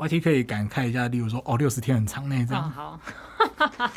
[0.00, 2.56] YT 可以感慨一下，例如说哦，六十天很长那一种。
[2.56, 2.98] 哦，好，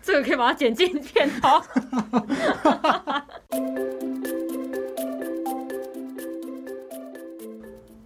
[0.00, 1.60] 这个可以把它剪进片头。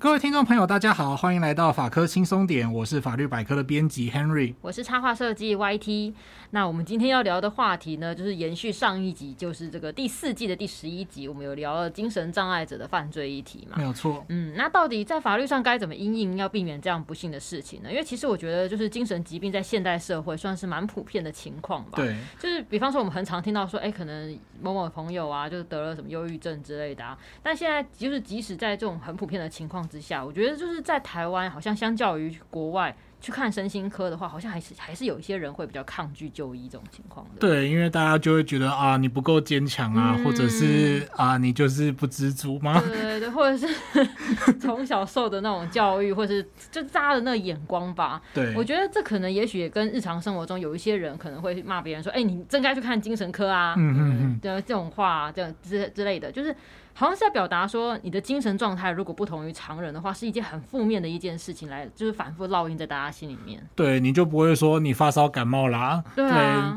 [0.06, 6.14] 各位听众朋友，大家好，欢迎来到法科轻松点，我是法律百科的编辑 Henry，我是插画设计 YT。
[6.50, 13.77] 那我们今天要聊的话题呢，就是延续上一集，就是这个第四季的第十一集，我们有聊了精神障碍者的犯罪议题嘛？
[13.77, 14.24] 没有错。
[14.29, 17.91] 嗯，那到底在法律上该怎么应应，要避免这样不幸的事情呢？
[17.91, 21.96] 因为其实我觉得，就是精神疾病在现代社会算是蛮普遍的情况吧。
[21.96, 22.16] 对。
[22.38, 27.18] 就是比方说，我们很常听到说，哎，可能某某朋友啊，就是得了什么忧郁症之类的啊。
[27.43, 32.96] 但现在，就是即使在这种很普遍的情况之下，我觉得就是在台湾，好像相较于国外。
[33.18, 37.41] 去看身心科的话，好像还是还是有一些人会比较抗拒就医这种情况的。
[37.41, 42.78] 对，因为大家就会觉得啊，你不够坚强啊，嗯、或者是啊，你就是不知足吗？
[42.87, 43.66] 对对对，或者是
[44.60, 48.20] 从小受的那种教育，或者是就扎的那个眼光吧。
[48.34, 56.54] 对，我觉得这可能也许也跟日常生活中有一些人可能会骂别人说：“哎、欸，你真该去看精神科啊。”嗯嗯嗯，对这种话，这样之之类的，就是。
[56.99, 63.63] 好像是在表达说，你的精神状态如果不同于常人的话，是一件很负面的一件事情，来就是反复烙印在大家心里面。
[63.75, 66.27] 对，你就不会说你发烧感冒啦，对，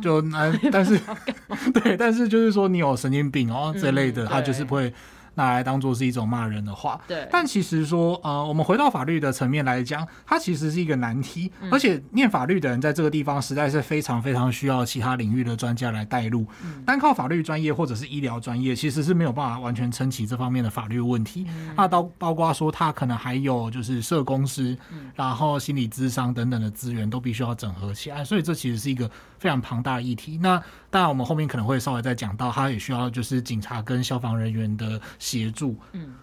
[0.01, 0.99] 就那但是
[1.73, 4.93] 对，但是就是说你有神经病哦、喔、这类的，他就是不会。
[5.35, 7.27] 拿来当做是一种骂人的话，对。
[7.31, 16.45] 但其实说，呃，我们回到法律的层面来讲，它其实是一个难题，嗯、而且念法律的人在这个地方实在是非常非常需要其他领域的专家来带路。
[16.63, 21.45] 嗯、单靠法律专业或者是医疗专业，其实是没有办法完全撑起这方面的法律问题。
[21.49, 30.37] 嗯、那包包括说，他可能还有就是社工师，嗯、然后心理咨商等等的资源都必须要整合起来，所以这其实是一个非常庞大的议题。
[30.37, 35.75] 那当然，我们后面可能会稍微再讲到，它也需要就是警察跟消防人员的协助。
[35.93, 36.13] 嗯，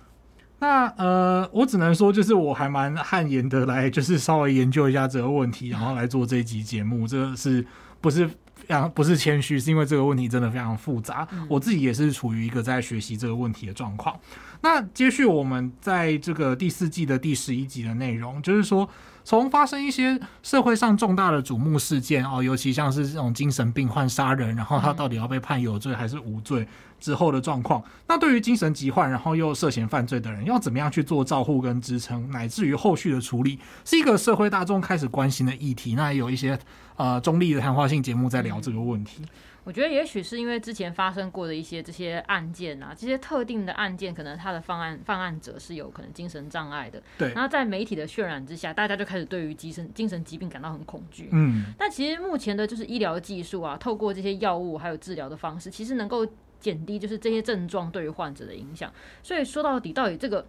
[0.59, 7.09] 那呃，我只能说，就是我还蛮汗颜的来，就是稍微研究一下这个问题，然后来做这一集节目。
[7.09, 7.67] 这个是
[8.01, 9.59] 不是非常不是谦虚？
[9.59, 14.15] 是因为这个问题真的非常复杂，我自己也是处于一个在学习这个问题的状况。
[14.61, 18.89] 那接续我们在这个第四季的第十一集的内容，就是说。
[19.27, 26.65] 从发生一些社会上重大的瞩目事件哦，尤其像是这种精神病患杀人，然后他到底要被判有罪还是无罪
[27.01, 35.97] 之后的状况，那对于精神疾患然后又涉嫌犯罪的人，要怎么样去做照护跟支撑，乃至于后续的处理，是一个社会大众开始关心的议题。
[35.97, 36.57] 那也有一些
[36.95, 39.23] 呃中立的谈话性节目在聊这个问题。
[39.67, 47.03] 我觉得也许是因为之前发生过的一些这些案件啊，这些特定的案件，可能他的犯案犯案者是有可能精神障碍的。
[47.19, 47.33] 对。
[47.33, 51.31] 然后在媒体的渲染之下，大家就开始对于精神精神疾病感到很恐惧。
[51.33, 51.65] 嗯。
[51.77, 56.25] 但其实目前的就是医疗技术啊，透过这些药物还有治疗的方式，其实能够
[56.61, 58.93] 减低就是这些症状对于患者的影响。
[59.21, 60.47] 所以说到底，到底这个。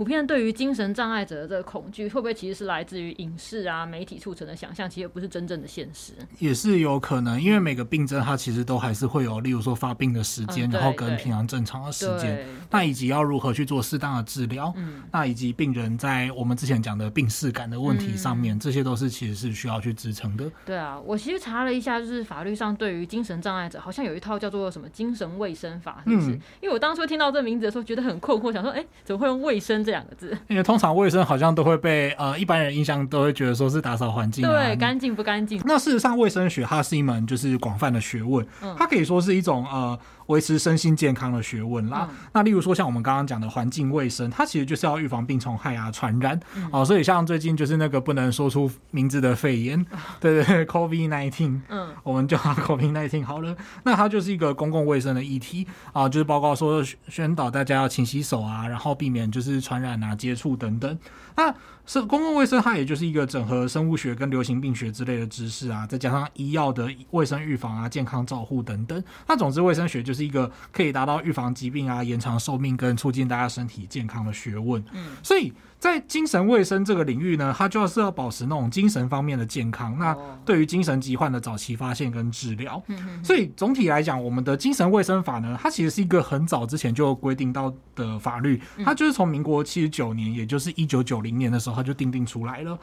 [0.00, 4.88] 普遍对于精神障碍者的这个恐惧，会不会其实是来自于影视啊、媒体促成的想象？
[4.88, 6.14] 其实不是真正的现实。
[6.38, 20.50] 也是有可能，因为每个病症它其实都还是会有，例如说发病的时间，嗯、然后跟平常正常的时间，那以及要如何去做适当的治疗，嗯，那以及病人在我们之前讲的病视感的问题上面，嗯、这些都是其实是需要去支撑的。
[20.64, 26.30] 对啊，我其实查了一下，就是法律上对于精神障碍者，好像有一套叫做什么精神卫生法，是不是？
[26.30, 30.38] 嗯、因为我当初听到这名字的时候，觉得很困惑，想说，哎，怎么会用卫生这两个字？
[30.46, 35.60] 因为通常卫生好像都会被呃一般人印象都会觉得说是打扫环境，对，干净不干净。
[35.64, 38.46] 那事实上，卫生学它是一门就是广泛的学问，
[38.78, 39.98] 它可以说是一种呃。
[40.30, 42.08] 维持身心健康的学问啦。
[42.08, 46.38] 嗯、那例如说，像我们刚刚讲的环境卫生，它其实就是要预防病虫害啊传染。
[46.54, 53.56] 嗯、哦，所以像最近就是那个不能说出名字的肺炎，嗯、 对对对，COVID nineteen，嗯，我们叫它 COVID nineteen 好了。
[53.82, 60.96] 那它就是一个公共卫生的议题啊，就是包括说宣导大家要勤洗手啊，然后避免就是传染啊接触等等。
[61.36, 61.54] 那
[61.86, 69.02] 是公共卫生，它也就是一个整合生物学跟流行病学之类的知识啊，再加上医药的卫生预防啊、健康照护等等。
[69.26, 74.82] 那总之，卫生学就是一个可以达到预防疾病啊、延长寿命跟促进大家身体健康的学问。
[74.92, 75.52] 嗯，所以。
[75.80, 79.98] 在精神卫生这个领域呢，它就是要保持那种精神方面的健康。
[79.98, 82.80] 那对于精神疾患的早期发现跟治疗，
[83.24, 88.60] 所以总体来讲，我们的精神卫生法呢，它其实是一个很早之前就规定到的法律。
[88.84, 92.78] 它就是从民国七十九年，也就是一九九零年的时候，它就定定出来了。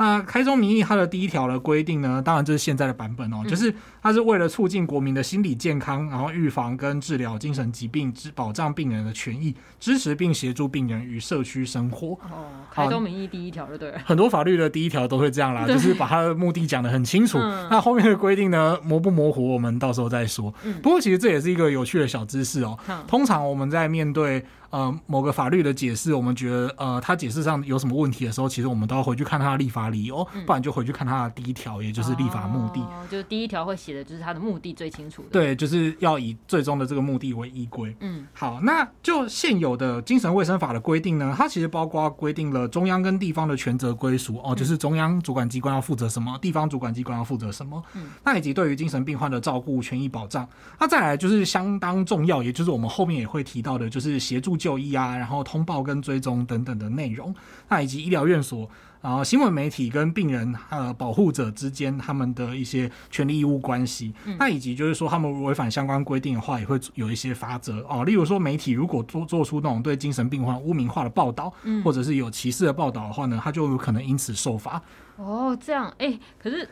[0.00, 12.18] 那开宗明义，它的第一条的规定呢，当然就是现在的版本哦，就是它是为了促进国民的心理健康，然后预防跟治疗精神疾病，保障病人的权益，支持并协助病人与社区生活。
[12.30, 13.98] 哦，开宗明义第一条就对了。
[14.06, 17.36] 很多法律的第一条都会这样啦，就是把它的目的讲得很清楚。
[17.70, 20.50] 那后面的规定呢，模不模糊，我们到时候再说。
[20.82, 22.74] 不过其实这也是一个有趣的小知识哦。
[23.06, 32.80] 通常我们在面对呃某个法律的解释，我们觉得呃他解释上有什么问题的时候，其实我们都要回去看他的立法理由，不然就回去看他的第一条，也就是立法目的。
[32.80, 35.28] 哦，就是第一条会写的就是他的目的最清楚的。
[35.30, 37.94] 对，就是要以最终的这个目的为依归。
[38.00, 47.82] 嗯，好，那就现有的精神卫生法的规定呢，它其实包括规定了中央跟地方的权责归属哦，就是中央主管机关要负责什么，地方主管机关要负责什么。
[47.94, 50.48] 嗯，那以及对于精神病患的照顾权益保障。
[50.78, 57.34] 那再来就是相当重要，也就是我们后面也会提到的，就是协助就医啊，然后通报跟追踪等等的内容。
[57.68, 58.68] 那以及医疗院所，
[59.00, 64.12] 然后新闻媒体跟病人呃保护者之间他们的一些权利义务关系。
[64.26, 68.04] 嗯、那以及就是说他们违反相关规定的话，也会有一些罚则哦。
[68.04, 74.80] 例如说媒体如果做做出那种对精神病患污名化的报道，嗯、或者是有歧视的报道的话呢，他就有可能因此受罚。
[75.16, 76.68] 哦，这样哎，可是。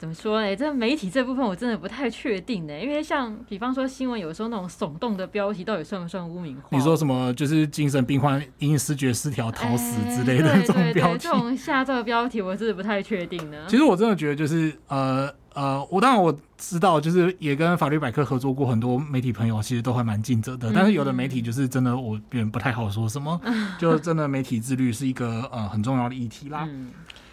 [0.00, 0.56] 怎么说呢？
[0.56, 6.68] 这媒体这部分我真的不太确定呢，因为像比方说新闻，有时候那种耸动的标题，到底算不算污名化？
[6.70, 7.30] 你说什么？
[7.34, 13.58] 就是精神病患因视觉失调逃死之类的 这种标题，这种下这个标题，我真的不太确定呢。
[13.68, 20.70] 其实我真的觉得，就是呃呃，我当然我知道，就是也跟法律百科合作过很多媒体朋友，其实都还蛮尽责的。
[20.70, 26.66] 嗯、但是有的媒体就是真的，我别人不太好说什么，嗯、 就真的媒体自律是一个呃很重要的议题啦。
[26.66, 26.88] 嗯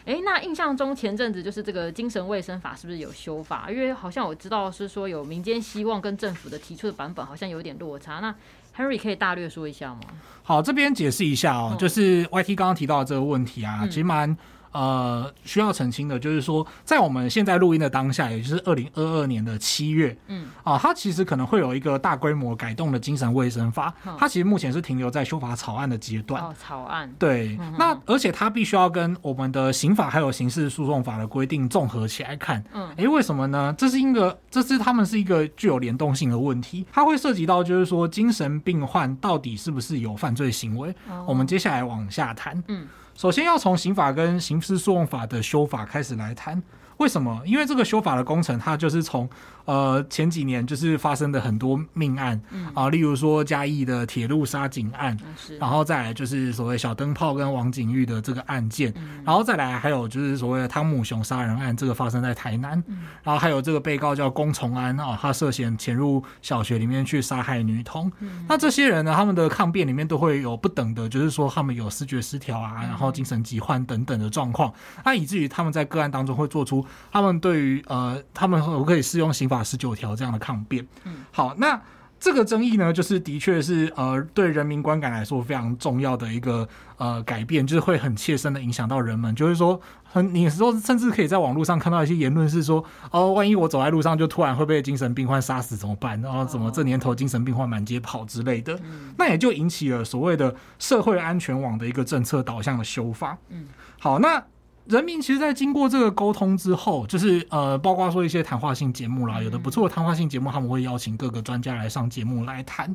[0.07, 3.69] 哎、欸，那印象中前阵子就是这个精神卫生法是不是有修法？
[3.69, 8.21] 因为好像我知道是说有民间希望跟政府的提出的版本好像有点落差。
[8.21, 8.33] 那
[8.75, 9.99] Henry 可以大略说一下吗？
[10.43, 14.35] 好，这边解释一下哦，嗯、就是 YT 刚刚提到的这个问题啊，嗯、其实蛮。
[14.77, 26.43] 呃，需要澄清的就是说，在我们现在录音的当下，也就是二零二二年的七月，嗯，啊，它其实可能会有一个大规模改动的精神卫生法，嗯、它其实目前是停留在修法草案的阶段。
[26.43, 27.11] 哦，草案。
[27.17, 32.63] 对，那而且它必须要跟我们的刑法还有刑事诉讼法的规定综合起来看。
[32.71, 33.73] 嗯，哎、欸，为什么呢？
[33.75, 40.93] 这是一个，这是他们是一个具有联动性的问题，它会涉及到就是说，精神病患到底是不是有犯罪行为？
[41.09, 42.63] 哦、我们接下来往下谈。
[42.67, 42.87] 嗯。
[43.17, 46.61] 首先要从刑法跟刑事诉讼法的修法开始来谈，
[46.97, 47.41] 为什么？
[47.47, 49.27] 因为这个修法的工程，它就是从。
[49.67, 74.73] 呃，前几年就是发生的很多命案，嗯、啊，例如说嘉义的铁路杀警案，嗯、然后再来就是所谓小灯泡跟王景玉的这个案件，嗯、然后再来还有就是所谓的汤姆熊杀人案，这个发生在台南，嗯、然后还有这个被告叫龚崇安啊，他涉嫌潜入小学里面去杀害女童，嗯、那这些人呢，他们的抗辩里面都会有不等的，就是说他们有视觉失调啊，然后精神疾患等等的状况，
[75.03, 81.79] 那、嗯、以至于他们在个案当中会做出他们对于呃，他们可不可以适用刑法十九条这样的抗辩，嗯，好，那
[82.19, 86.67] 这个争议呢，就是的确是呃，对人民观感来说非常重要的一个
[86.97, 96.19] 呃改变，就是会很切身的影响到人们，就是说，很你说甚至可以在网络上看到一些言论是说，哦，万一我走在路上就突然会被精神病患杀死怎么办？
[96.19, 103.67] 然后怎么这年头精神病患满街跑之类的，嗯，那也就引起了所谓的社会安全网的一个政策导向的修法，嗯，
[103.99, 104.43] 好，那。
[104.89, 112.85] 人民其实，在经过这个沟通之后，就是呃，包括说一些谈话性节目啦，有的不错的谈话性节目，他们会邀请各个专家来上节目来谈，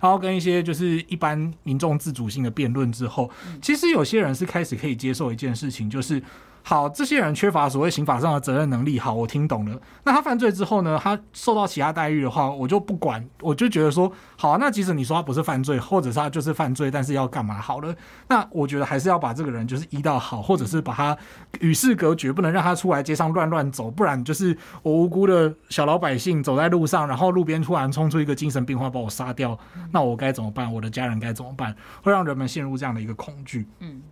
[0.00, 3.30] 然后跟一些就是一般民众自主性的辩论之后，
[3.62, 6.22] 其实有些人是开始可以接受一件事情，就是。
[6.68, 8.98] 好，这些人缺乏所谓刑法上的责任能力。
[8.98, 9.80] 好，我听懂了。
[10.02, 10.98] 那他犯罪之后呢？
[11.00, 17.60] 他受到其他待遇的话，我就不管，我就觉得说，好啊，那即使你说他不是犯罪，或者是他就是犯罪，但是要干嘛？
[17.60, 17.94] 好了，
[18.26, 21.16] 那我觉得还是要把这个人就是医到好，或者是把他
[21.60, 29.56] 与世隔绝，不能让他出来街上乱乱走，不然就是我无辜的小老百姓走在路上，然后路边突然冲出一个精神病患把我杀掉，
[29.92, 30.74] 那我该怎么办？
[30.74, 31.72] 我的家人该怎么办？
[32.02, 33.68] 会让人们陷入这样的一个恐惧。
[33.78, 34.02] 嗯，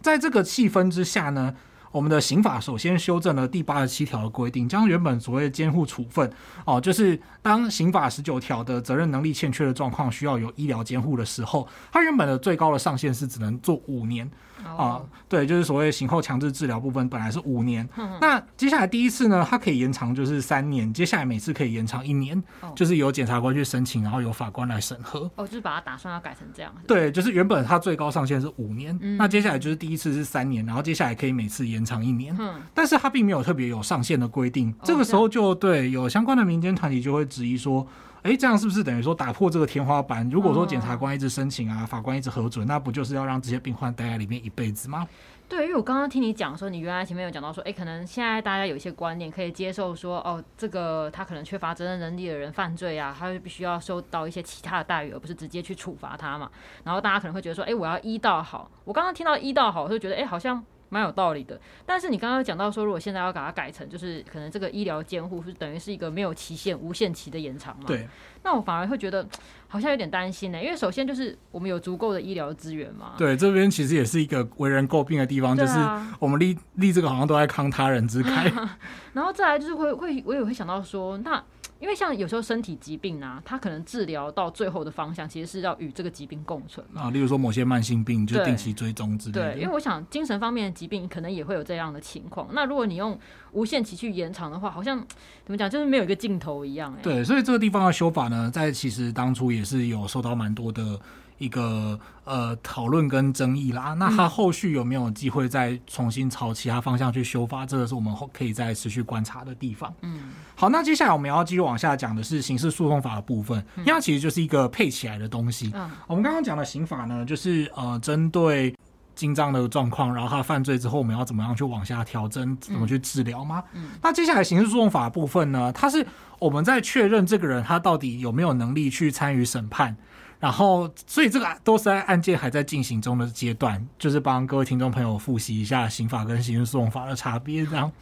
[0.00, 1.54] 在这个气氛之下呢，
[1.92, 6.30] 我们的刑法首先修正了第八十七条的规定，将原本所谓的监护处分
[6.64, 14.30] 哦，就是当刑法十九条的责任能力欠缺的状况需要有医疗监护的时候，它原本的最高的上限是只能做五年。
[14.64, 14.80] 啊、oh.
[14.80, 22.74] 呃，对，就是所谓刑后强制治疗部分，本来是五年，嗯、那接下来第一次呢，它可以延长，就是三年，接下来每次可以延长一年，oh.
[22.76, 25.20] 就是由检察官去申请，然后由法官来审核。
[25.20, 26.72] 哦，oh, 就是把它打算要改成这样。
[26.86, 34.74] 对，就是原本它最高上限是五年，嗯、那接下来就是第一次是三年，然后接下来可以每次延长一年，嗯、但是它并没有特别有上限的规定。
[34.78, 37.86] Oh, 这个时候就对有相关的民间团体就会质疑说。
[38.22, 40.28] 哎，这样是不是等于说打破这个天花板？
[40.28, 45.08] 如果说检察官一直申请啊，法官一直核准，那不就是要让这些病患待在里面一辈子吗？
[45.48, 56.50] 对，因为我刚刚听你讲说，你原来前面有讲到说，哎，可能现在大家有一些观念可以接受说，哦，这个他可能缺乏责任能力的人犯罪啊，他就必须要受到一些其他的待遇，而不是直接去处罚他嘛。
[56.84, 58.70] 然后大家可能会觉得说，哎，我要医到好。
[58.84, 60.62] 我刚刚听到医到好，我就觉得，哎，好像。
[60.90, 61.58] 蛮有道理的。
[61.86, 67.84] 但是你刚刚讲到说，如果现在要把它改成，就是可能这个医疗监护是等于是一个没有期限、无限期的延长嘛？
[67.86, 68.06] 对。
[68.42, 69.26] 那我反而会觉得
[69.68, 73.14] 好像有点担心呢、欸，因为首先就是我们有足够的医疗资源嘛。
[73.16, 78.52] 对，这边其实也是一个为人诟病的地方，啊、就是我们立立这个好像都在慷他人之慨。
[79.14, 81.42] 然后再来就是会会，我也会想到说，那。
[81.80, 87.10] 因为像有时候身体疾病啊，它可能治疗到最后的方向，其实是要与这个疾病共存啊。
[87.10, 89.52] 例如说某些慢性病，就定期追踪之类的。
[89.54, 92.46] 对，因为我想精神方面的疾病可能也会有这样的情况。
[92.52, 93.18] 那如果你用
[93.52, 94.98] 无限期去延长的话，好像
[95.44, 96.94] 怎么讲，就是没有一个尽头一样。
[97.02, 101.00] 对，所以这个地方的修法呢，在其实当初也是有受到蛮多的。
[101.40, 107.64] 一个呃讨论跟争议啦，那他后续有没有机会再重新朝其他方向去修法？
[107.64, 109.90] 这个是我们后可以再持续观察的地方。
[110.02, 110.20] 嗯，
[110.54, 115.72] 好，那接下来我们要继续往下讲的是刑事诉讼法的部分，因为它其实就是一个配起来的东西。
[115.74, 118.76] 嗯，我们刚刚讲的刑法呢，就是呃针对
[119.14, 123.64] 精障的状况，然后他犯罪之后，我们要怎么样去往下调整，怎么去治疗吗？
[123.72, 126.06] 嗯，那接下来刑事诉讼法的部分呢，它是
[126.38, 129.96] 我们在确认这个人他到底有没有能力去参与审判。
[130.40, 137.64] 然后，所以这个都是在案件还在进行中的阶段，就是帮各位听众朋友复习一下刑法跟刑事诉讼法的差别。
[137.66, 137.92] 这样，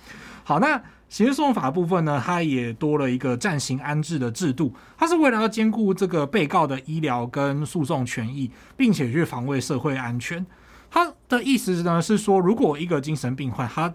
[0.44, 10.46] 好，那刑事诉讼法部分呢，它也多了一个暂行安置的制度，它是为了要兼顾这个被告的医疗跟诉讼权益，并且去防卫社会安全。
[10.90, 13.92] 它的意思呢是说，如果一个精神病患他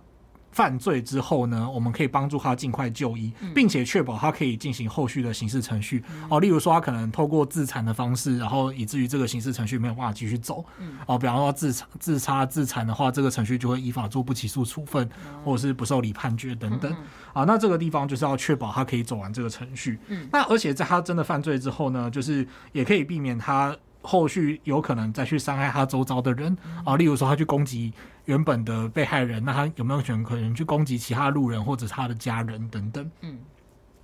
[0.54, 6.04] 犯罪之后呢，我们可以帮助他尽快就医，并且确保他可以进行后续的刑事程序。
[6.30, 10.64] 哦，例如说他可能透过自残的方式，然后以至于这个刑事程序没有办法继续走。
[11.08, 15.10] 哦，比方说自残、自杀、自残的话，这个程序就会依法做不起诉处分，
[15.44, 16.96] 或者是不受理判决等等。
[17.34, 19.98] 啊，那这个地方就是要确保他可以走完这个程序。
[20.32, 26.56] 那而且在他真的犯罪之后呢，就是也可以避免他后续有可能再去伤害他周遭的人。
[26.86, 27.92] 啊，例如说他去攻击。
[28.26, 33.12] 原本的被害人，那他有没有权可能去攻击其他路人或者他的家人等等？
[33.22, 33.38] 嗯，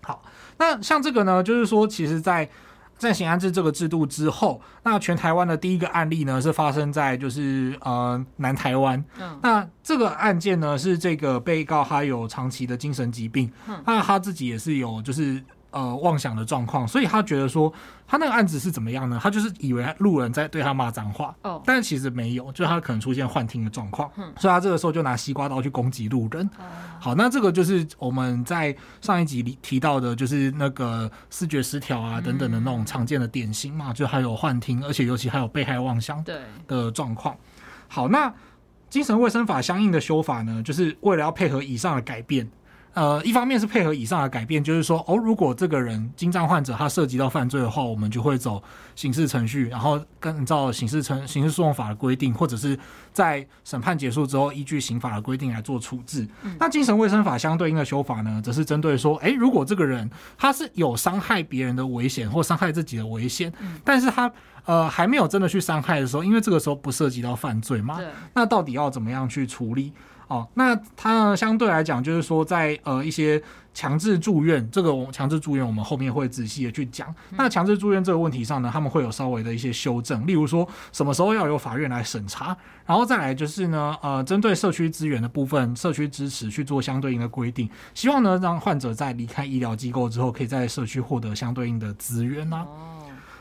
[0.01, 0.23] 好，
[0.57, 2.49] 那像这个呢，就是说，其实，在
[2.97, 9.03] 暂行安置这个制度之后，那全台湾的第一个案例呢，是发生在就是呃南台湾。
[9.19, 15.43] 嗯，那这个案件呢，是这个被告他有长期的精神疾病，嗯，那他自己也是有就是。
[15.71, 17.71] 呃，妄想的状况，所以他觉得说，
[18.07, 19.19] 他那个案子是怎么样呢？
[19.21, 26.43] 他就是以为路人在对他骂脏话，哦，但是其实没有，就是他可能出现幻听的状况，嗯，所以他这个时候就拿西瓜刀去攻击路人。
[26.57, 26.65] 哦，
[26.99, 36.23] 好，那这个就是我们在上一集里提到的，就是那个视觉失调啊等等的那种常见的典型嘛，就还有幻听，而且尤其还有被害妄想
[36.65, 37.37] 的状况。
[37.87, 38.33] 好，那
[38.89, 42.49] 精神卫生法相应的修法呢，就是为了要配合以上的改变。
[42.93, 48.61] 呃，一方面是配合以上的改变，就是说，哦，如果这个人精障患者他涉及到犯罪的话，我们就会走
[48.95, 52.77] 刑事程序，然后按照刑事程刑事诉讼法的规定，或者是
[53.13, 56.27] 在审判结束之后，依据刑法的规定来做处置。
[56.41, 64.29] 嗯、那精神卫生法相对应的修法呢，则是针对说，哎，如果这个人他是有伤害别人的危险或伤害自己的危险，嗯、但是他
[64.65, 67.99] 呃还没有真的去伤害的时候，因为这个时候不涉及到犯罪嘛，
[68.33, 69.93] 那到底要怎么样去处理？
[70.29, 73.41] 哦，那它呢，相对来讲，就是说在，在呃一些
[73.73, 77.13] 强制住院，这个强制住院，我们后面会仔细的去讲。
[77.31, 82.55] 那强制住院这个问题上呢，他们会有稍微的一些修正，例如说什么时候要由法院来审查，
[82.85, 92.67] 然后再来就是呢，呃，针对社区资源的部分，社区支持去做相对应的规定，希望呢让患者在离开医疗机构之后，可以在社区获得相对应的资源呢、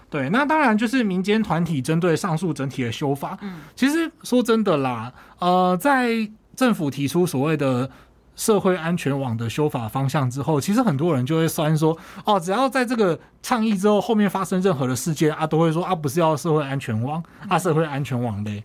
[0.08, 6.26] 对，那当然就是民间团体针对上述整体的修法，嗯，其实说真的啦，呃，在
[6.58, 7.88] 政府提出所谓的
[8.34, 11.96] 社会安全网的修法方向之后，其实很多人就会酸说
[12.26, 18.64] ：“哦，只要在这个倡议之后，后面发生任何的事件啊，都会说啊，不是要社会安全网啊，社会安全网嘞。”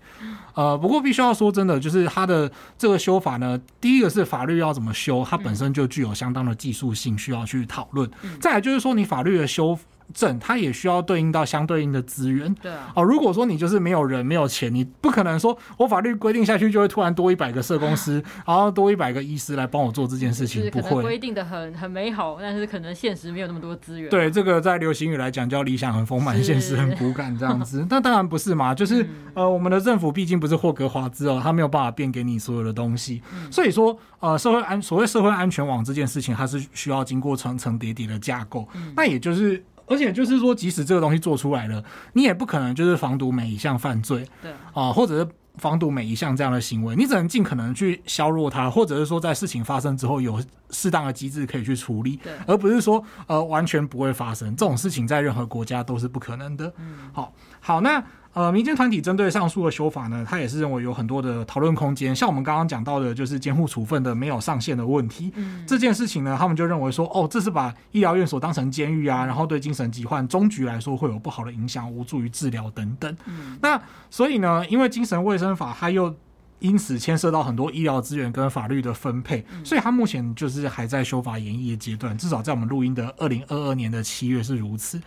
[0.56, 8.10] 呃，不过必须要说真的，就是它的这个修法呢，第一个是法律要怎么修，它本身就具有相当的技术性，需要去讨论。
[8.42, 9.78] 再来就是说，你法律的修。
[10.14, 24.10] 证它也需要对应到相对应的资源，对啊，哦，如果说你就是没有人没有钱，你不可能说我法律规定下去就会突然多一百个社工师， 然后多一百个医师来帮我做这件事情，不会规定的很很美好，但是可能现实没有那么多资源。
[24.10, 27.86] 对，这个在流行语来讲叫理想很丰满，现实很骨感这样子。
[27.90, 39.64] 那当然不是嘛，就是呃，我们的政府毕竟不是霍格华兹哦，他没有办法变给你所有的东西，所以说呃，社会安所谓社会安全网这件事情，它是需要经过层层叠叠的架构，那也就是。
[39.86, 44.52] 而且就是说，即使这个东西做出来了，你也不可能就是防堵每一项犯罪，对。
[44.74, 56.74] 啊，或者是防堵每一项这样的行为，你只能尽可能去削弱它，或者是说在事情发生之后有适当的机制可以去处理，对，而不是说呃完全不会发生这种事情，在任何国家都是不可能的。
[56.80, 62.16] 嗯，好，好，那呃，民间团体针对上述的修法呢，他也是认为有很多的讨论空间。
[62.16, 65.32] 像我们刚刚讲到的，就是监护处分的没有上限的问题。
[65.36, 73.16] 嗯，这件事情呢，他们就认为说，哦，这是把医疗院所当成监狱啊，然后对精神疾患终局来说会有不好的影响，无助于治疗等等。
[73.26, 76.14] 嗯，那所以呢，因为精神卫生法它又
[76.58, 82.18] 因此牵涉到很多医疗资源跟法律的分配，所以它目前就是还在修法演绎的阶段。
[82.18, 85.00] 至少在我们录音的二零二二年的七月是如此。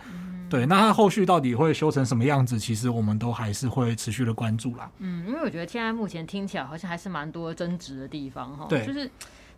[0.49, 2.59] 对，那它后续到底会修成什么样子？
[2.59, 4.89] 其实我们都还是会持续的关注啦。
[4.99, 8.65] 嗯，因为我觉得现在目前听起来好像还是蛮多争执的地方哈。
[8.69, 9.09] 对，就是。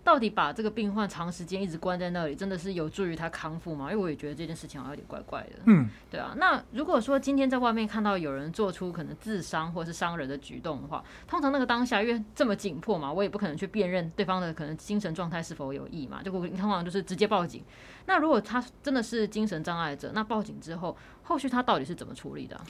[0.03, 3.91] 到底把这个病患长时间一直关在那里，真的是有助于他康复吗？
[3.91, 5.59] 因为我也觉得这件事情好像有点怪怪的。
[5.65, 6.33] 嗯，对啊。
[6.37, 16.23] 那如果说今天在外面看到有人做出可能自伤或是伤人的举动的话，通常那个当下因为这么紧迫嘛，我也不可能去辨认对方的可能精神状态是否有异嘛。
[16.23, 17.63] 就我通常就是直接报警。
[18.05, 22.63] 那如果他真的是精神障碍者，那报警之后，后续他到底是怎么处理的啊？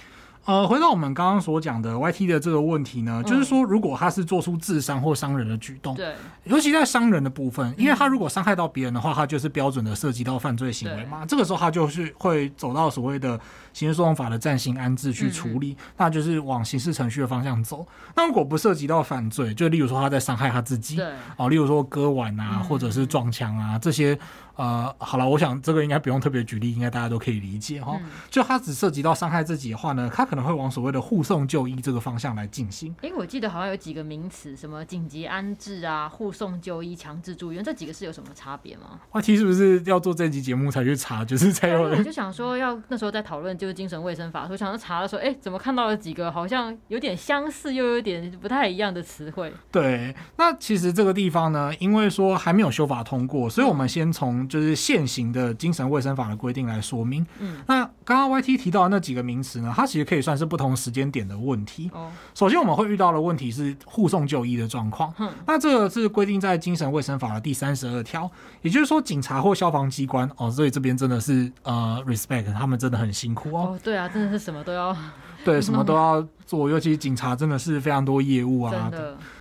[0.46, 6.16] 呃，回到我们刚刚所讲的 YT 的这个问题呢，就是说，如果他是做出自伤或伤人的举动，对，
[6.46, 13.40] 尤其在伤人的部分，因为他如果伤害到别人的话，他就是标准的涉及到犯罪行为嘛，这个时候他就是会走到所谓的
[13.74, 17.86] 刑事诉讼法的暂行安置去处理，那就是往刑事程序的方向走。
[18.16, 21.06] 那如果不涉及到犯罪，就例如说他在伤害他自己，对，
[21.38, 24.18] 哦，例如说割腕啊，或者是撞墙啊这些。
[24.60, 27.98] 呃，好了，我想这个应该不用特别举例，应该大家都可以理解哈。
[28.04, 32.94] 嗯、就他只涉及到伤害自己的话呢，他可能会往所谓的护送就医这个方向来进行。
[33.02, 39.00] 因为我记得好像有几个名词，什么紧急安置啊、护送就医、强制住院，这几个是有什么差别吗？
[39.10, 41.24] 话题是不是要做这集节目才去查？
[41.24, 41.98] 就是才有人。
[41.98, 49.54] 我就想说，要那时候在讨论就是精神卫生法，所以想要查的时候，哎、欸，怎么看到了几个好像有点相似又有点不太一样的词汇？
[49.72, 55.30] 对，那其实这个地方呢，因为说还没有修法通过，所以我们先从就是现行。
[55.30, 57.24] 的精神卫生法的规定来说明。
[57.38, 61.92] 嗯，那刚刚 YT 提到的那几个名词呢，它其实可以算是不同时间点的问题。
[61.94, 65.14] 哦，首先我们会遇到的问题是护送就医的状况。
[65.20, 73.76] 嗯，那这个是规定在精神卫生法的第三十二条，也就是说，警察或消防机关哦，所以这边真的是呃 respect，他们真的很辛苦哦。
[73.76, 74.96] 哦，对啊，真的是什么都要。
[75.44, 78.92] 对，什么都要做，尤其警察真的是非常多业务啊。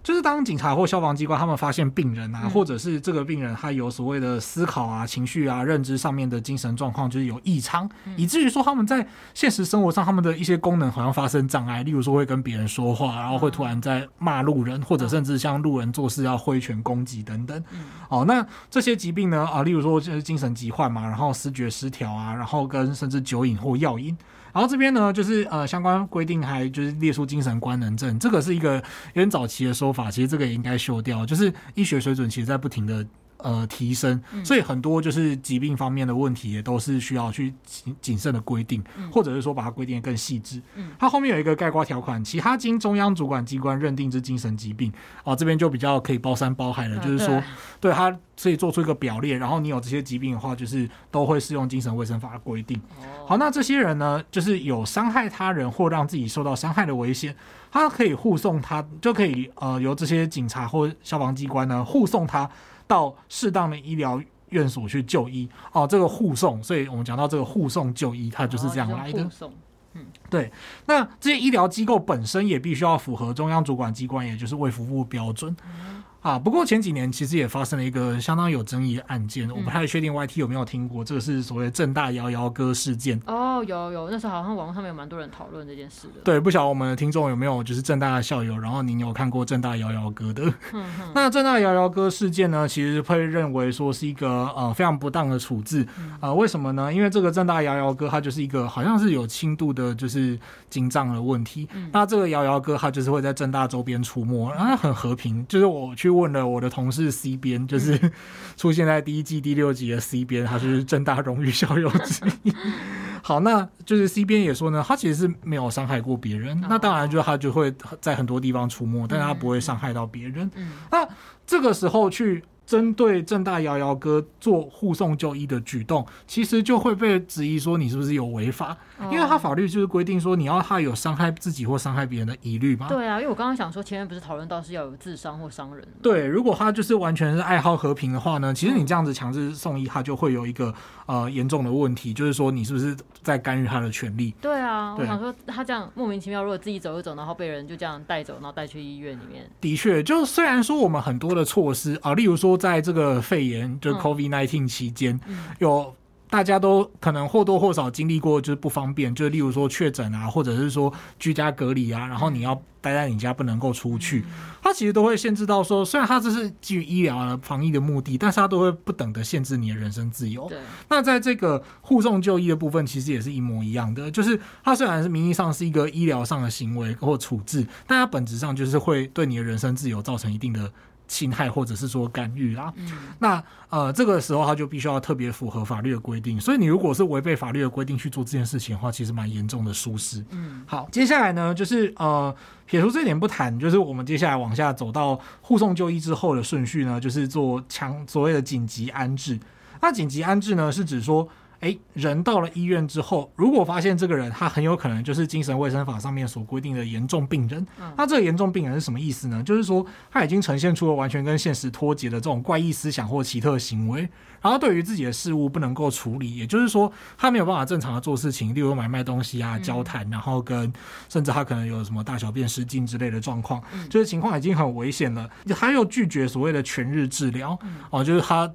[0.03, 17.63] 就是当警察或消防机关他们发现病人啊，嗯、或者是这个病人他有所谓的思考啊、情绪啊、认知上面的精神状况就是有异常，嗯、以至于说他们在现实生活上他们的一些功能好像发生障碍，例如说会跟别人说话，然后会突然在骂路人，或者甚至向路人做事要挥拳攻击等等。
[17.73, 24.17] 嗯、哦，那这些疾病呢啊，例如说就是精神疾患嘛，然后思觉失调啊，然后跟甚至酒瘾或药瘾。
[24.53, 28.77] 然后这边呢，就是呃，相关规定还就是列出精神官能症，这个是一个
[29.15, 33.07] 有点早期的说法，其实这个也应该修掉，就是医学水准其实在不停的。
[33.39, 40.61] 呃，提升，所以很多就是疾病方面的问题也都是需要去谨谨慎的规定，嗯、或者是说把它规定得更细致。
[40.75, 47.41] 嗯，它后面有一个概括条款，其他经中央主管机关认定之精神疾病，哦，这边就比较可以包山包海了，啊、就是说，
[47.81, 52.77] 对它所以做出一个表列，然后你有这些疾病的话，就是都会适用精神卫生法的规定。
[52.99, 57.33] 哦、好，那这些人呢，就是有伤害他人或让自己受到伤害的危险，
[57.71, 62.51] 他可以护送他，就可以呃由这些警察或消防机关呢护送他。
[62.89, 69.31] 到适当的医疗院所去就医哦，这个护送，所以我们讲到这个护送就医，它就是这样来的。
[69.31, 69.53] 送，
[69.93, 70.51] 嗯，对。
[70.87, 75.55] 那这些医疗机构本身也必须要符合中央主管机关，也就是卫福部标准。
[75.65, 83.21] 嗯啊，不过前几年其实也发生了一个相当有争议的案件，嗯、我不太确定 YT 有没有听过，这个是所谓正大摇摇哥事件。
[83.25, 86.21] 哦，有有，那时候好像网络上面有蛮多人讨论这件事的。
[86.25, 90.43] 对，不晓得我们的听众有没有就是正大的校友，然后您有看过正大摇摇哥的？
[90.73, 95.87] 嗯、哼那正大摇摇哥事件呢，其实会认为说是一个呃非常不当的处置。
[96.19, 96.93] 啊、呃，为什么呢？
[96.93, 100.37] 因为这个正大摇摇哥他就是一个好像是有轻度的就是
[100.69, 101.69] 精障的问题。
[101.75, 106.08] 嗯、那这个摇摇哥他就是会在正大周边出没，然后很和平，就是我去。
[106.11, 107.99] 问了我的同事 C 边，就是
[108.57, 112.53] 出现在第一季第六集的 C 边，他是正大荣誉校友之一。
[113.23, 116.61] 好，那就是 C 边也说呢，他其实是没有伤害过别人。
[116.69, 120.51] 那当然，就他就会在很多地方出没，但是他不会伤害到别人。
[120.91, 121.07] 那
[121.47, 122.43] 这个时候去。
[122.69, 128.77] 针对正大摇摇哥做护送就医的举动，其实就会被质疑说你是不是有违法？
[129.11, 132.87] 因为他法律就是规定说你要他有伤害自己或伤害别人的疑虑嘛。
[132.87, 135.83] 对啊，因为我刚刚想说前面不是讨论到是要有自伤或伤人。
[136.03, 140.75] 对，如果他就是完全是爱好和平的话呢，其实你这样子强制送医，他就会有一个
[141.07, 144.35] 呃严重的问题，就是说你是不是在干预他的权利？
[144.43, 149.49] 对啊，对我想说他这样莫名其妙，如果自己走一走，然后被人就这样带走，然后带去医院里面。
[149.59, 152.58] 的确，就虽然说我们很多的措施啊，例如说。
[152.59, 155.95] 在这个肺炎就 COVID nineteen 期间，嗯、有
[156.29, 164.23] 大家都可能或多或少经历过，就是不方便，就例如说确诊啊，或者是说居家隔离啊，然后你要待在你家不能够出去，
[164.63, 170.53] 它其实都会限制到说，虽然它这是基于医疗的防疫的目的，但是它都会不等的限制你的人身自由。
[170.91, 180.71] 那在这个护送就医的部分，其实也是一模一样的，就是它虽然是名义上是一个医疗上的行为或处置，但它本质上就是会对你的人身自由造成一定的。
[181.09, 190.25] 侵害或者是说干预啦，嗯、那呃这个时候他就必须要特别符合法律的规定，所以你如果是违背法律的规定去做这件事情的话，其实蛮严重的疏失。
[190.31, 192.33] 嗯，好，接下来呢就是呃
[192.67, 199.41] 撇除这一点不谈，就是我们接下来往下走到护送就医之后的顺序呢，就是做强所谓的紧急安置。
[199.81, 201.29] 那紧急安置呢是指说。
[201.61, 209.43] 诶，人到了医院之后，如果发现这个人他很有可能就是精神卫生法上面所规定的严重病人，嗯、那这个严重病人是什么意思呢？
[209.43, 214.09] 就是说他已经呈现出了完全跟现实脱节的这种怪异思想或奇特行为，
[214.41, 220.73] 然后对于自己的事物不能够处理，也就是说他没有办法正常的做事情，例如买卖东西啊、交谈，然后跟
[221.09, 227.59] 甚至他可能有什么大小便失禁之类的状况，就是情况已经很危险了，他又拒绝所谓的全日治疗，
[227.91, 228.49] 哦，就是他。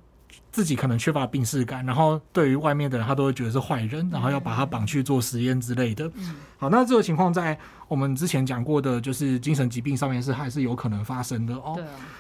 [0.52, 6.10] 自己可能缺乏病视感，然后对于外面的人，他都会觉得是坏人，然后要把他绑去做实验之类的。
[6.58, 11.78] 好，那这个情况在我们之前讲过的，就是精神疾病上面是还是有可能发生的哦。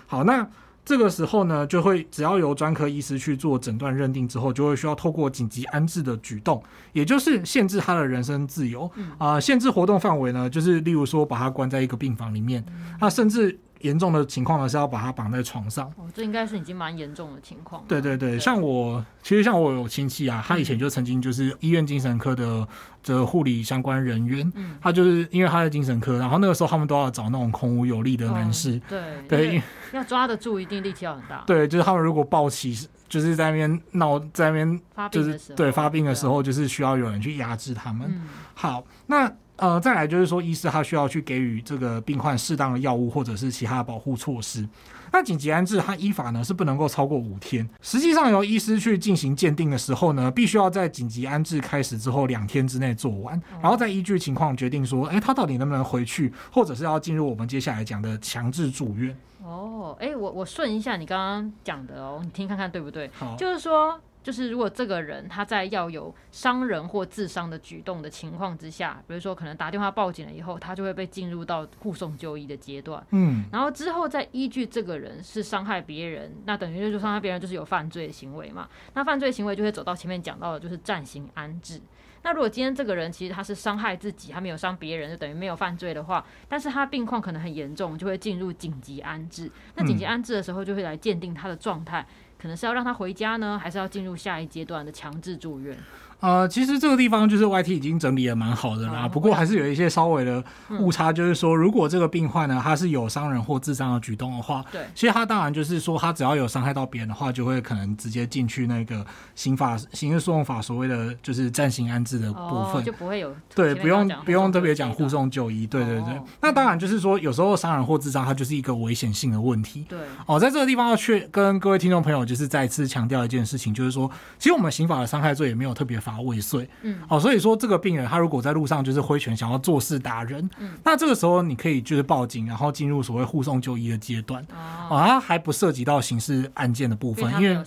[0.08, 0.47] 好，那
[0.86, 12.65] 这个时候呢，就会只要由专科医师去做诊断认定之后，就会需要透过紧急安置的举动，也就是限制他的人身自由啊，限制活动范围呢，就是例如说把他关在一个病房里面，
[12.99, 13.60] 那甚至。
[13.84, 15.88] 严重的情况呢，是要把他绑在床上。
[15.98, 17.84] 哦，这应该是已经蛮严重的情况。
[17.88, 22.67] 对对对，对像我，其实像我有亲戚啊，他以前就曾经就是医院精神科的
[23.04, 31.43] 这护理相关人员，嗯，他就是因为他在精神科，然后那个时候他们都要找那种孔武有力的男士，哦、对对，要抓得住，一定力气要很大。
[31.46, 38.08] 对，就是他们如果抱起，就是在那边闹，在那边就是对发病的时候，就是需要有人去压制他们。
[38.10, 39.32] 嗯、好，那。
[39.58, 44.68] 呃，再来就是说，医师他需要去给予这个病患适当的药物或者是其他的保护措施。
[45.12, 47.70] 那紧急安置，它依法呢是不能够超过五天。
[47.84, 59.16] 实际上，由医师去进行鉴定的时候呢，必须要在紧急安置开始之后两天之内做完，然后再依据情况决定说，哎，他到底能不能回去，或者是要进入我们接下来讲的强制住院。
[59.44, 63.12] 哦，哎，我我顺一下你刚刚讲的哦，你听看看对不对？
[63.13, 64.02] 好，就是说。
[64.24, 73.06] 就是如果这个人他在要有伤人或自伤的举动的情况之下，比如说可能打电话报警了以后，他就会被进入到护送就医的阶段。
[73.12, 78.70] 嗯，然后之后再依据这个人是伤害别人，那等于就是伤害别人就是有犯罪行为嘛。
[78.94, 81.82] 那犯罪行为就会走到前面讲到的就是暂行安置。
[82.26, 89.52] 那如果今天这个人其实他是伤害自己，他没有伤别人，就等于没有犯罪的话，但是他病况可能很严重，就会进入紧急安置。
[89.76, 92.08] 那紧急安置的时候就会来鉴定他的状态。
[92.44, 95.78] 可能是要让他回家呢，还是要进入下一阶段的强制住院？
[96.24, 100.42] 呃，其实这个地方就是 YT 已经整理的蛮好的啦，不过还是有一些稍微的
[100.80, 109.06] 误差，就是说，如果这个病患呢，他是有伤人或自伤的举动的话，对，其实他当然就是说，他只要有伤害到别人的话，就会可能直接进去那个
[109.36, 116.22] 刑法刑事诉讼法所谓的就是暂行安置的部分，就不会有对，不用不用特别讲护送就医，对对对。
[116.40, 119.86] 那当然就是说，有时候伤人或自伤，它就是一个危险性的问题。
[119.90, 124.10] 对，哦，在这个地方要去跟各位听众朋友就是再次强调一件事情，就是说，
[124.40, 126.23] 其实我们刑法的伤害罪也没有特别罚。
[126.23, 134.41] 未遂，嗯，好，所以说这个病人他如果在路上就是挥拳想要做事打人，嗯，那这个时候你可以就是报警，然后进入所谓护送就医的阶段，
[134.89, 137.58] 哦，它还不涉及到刑事案件的部分，因为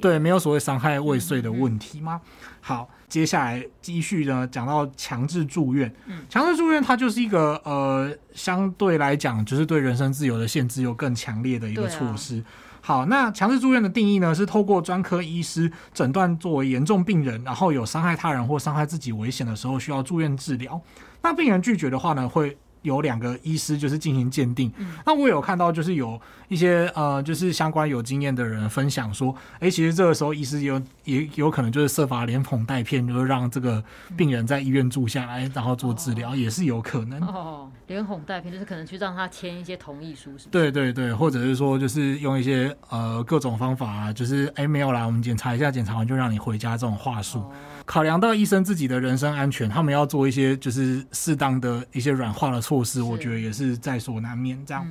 [0.00, 2.20] 对没有所谓伤害未遂的问题吗？
[2.60, 12.42] 好，接下来继续呢讲到强制住院，嗯，强制住院它就是一个呃相对来讲就是对人身自由的限制又更强烈的一个措施。
[12.84, 20.80] 好，那强制住院的定义呢，是透过专科医师诊断作为严重病人，然后有伤害他人或伤害自己危险的时候，需要住院治疗。
[21.22, 24.72] 那病人拒绝的话呢，会有两个医师就是进行鉴定。
[24.76, 33.82] 嗯、那我有看到就是有一些呃，就是相关有经验的人分享说，哎、欸，其实这个时候医师有也有可能就是设法连哄带骗，就是让这个
[34.16, 37.20] 病人在医院住下来，然后做治疗，也是有可能。
[37.22, 40.48] 哦，连哄带骗就是可能去让他签一些同意书，是？
[40.48, 47.38] 对对对，或者是说就是用一些呃各种方法啊，就是哎、欸、没有啦，我们检查一下，检查完就让你回家这种话术。
[47.38, 47.52] 哦
[47.84, 54.58] 考量到医生自己的人身安全，他们要做一些就是适当的一些软化的措施，我觉得也是在所难免。
[54.64, 54.86] 这样，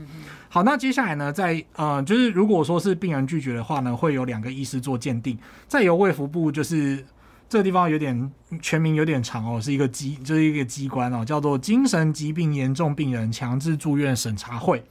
[0.50, 7.04] 好，那接下来呢，在呃，就是如果说是病人拒绝的话呢，会有两个医师做鉴定，再由卫福部，就是
[7.48, 14.84] 这个地方有点全名有点长哦，是一个机，就是一个机关哦，叫做精神疾病严重病人强制住院审查会。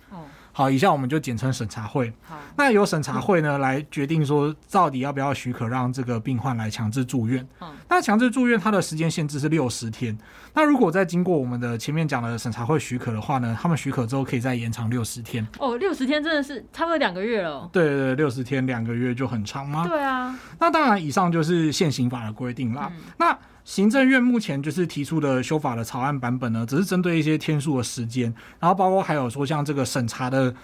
[0.52, 2.12] 好，以下我们就简称审查会。
[2.22, 7.46] 好，那由审查会呢来决定说，到底要不要许可让这个病患来强制住院。
[7.60, 10.16] 嗯，那强制住院它的时间限制是六十天。
[10.54, 15.46] 那如果再经过我们的前面讲的审查会许可的话呢，他们许可之后可以再延长六十天。
[15.58, 17.68] 哦，六十天真的是差不多两个月了。
[17.72, 19.86] 对对对，六十天两个月就很长吗？
[19.86, 20.38] 对啊。
[20.58, 22.90] 那当然，以上就是现行法的规定啦。
[22.94, 30.54] 嗯、那行政院目前就是提出的修法的草案版本呢，只是针对一些天数的时间，然后包括还有说像这个审查的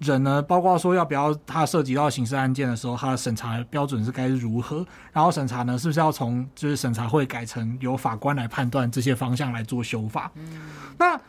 [0.00, 10.30] 人呢，包括说要不要他涉及到刑事案件的时候，他的审查标准是该是如何，然后审查呢是不是要从就是审查会改成由法官来判断这些方向来做修法。
[10.36, 10.62] 嗯，
[10.98, 11.20] 那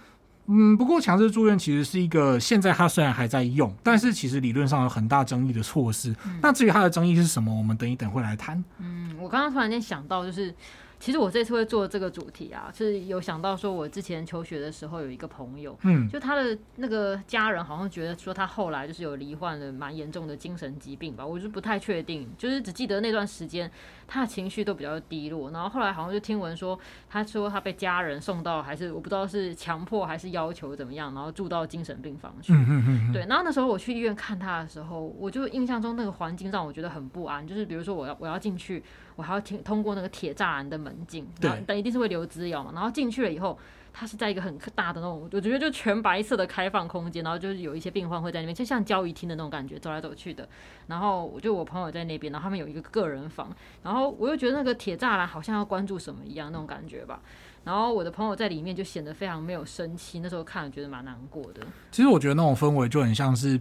[0.47, 6.15] 嗯，不过强制住院其实是一个现在他虽然还在用，但是其实理论上有很大争议的措施。
[6.25, 8.63] 嗯、那至于它的争议是什么，我们等一等会来谈。
[8.79, 10.53] 嗯，我刚刚突然间想到就是。
[11.01, 23.69] 其实我这次会做这个主题啊，是有想到说，我之前求学的时候有一个朋友，嗯，就他的那个家人好像觉得说他后来就是有罹患了蛮严重的精神疾病吧，我就不太确定，就是只记得那段时间
[24.07, 38.83] 他的情绪都比较低落，然后后来好像就听闻说，他说他被家人送到还是我不知道是强迫还是要求怎么样，然后住到精神病房去，嗯嗯嗯，对，然后那时候我去医院看他的时候，我就印象中那个环境让我觉得很不安，就是比如说我要我要进去。
[39.21, 42.71] 我还要听通过那个铁栅栏的门禁，对，但一定是会留资料嘛。
[42.73, 43.55] 然后进去了以后，
[43.93, 50.49] 它是在一个很大的那种，我觉得就全白色的开放空间，然后就是有一些病患会在那边，就像交易厅的那种感觉，走来走去的。
[50.87, 57.21] 然后我就我朋友在那边，然后他们有一个个人房，然后我又觉得那个铁栅栏好像要关注什么一样那种感觉吧。
[57.63, 61.61] 然后我的朋友在里面就显得非常没有生气，那时候看了觉得蛮难过的。
[61.91, 63.59] 其实我觉得那种氛围就很像是。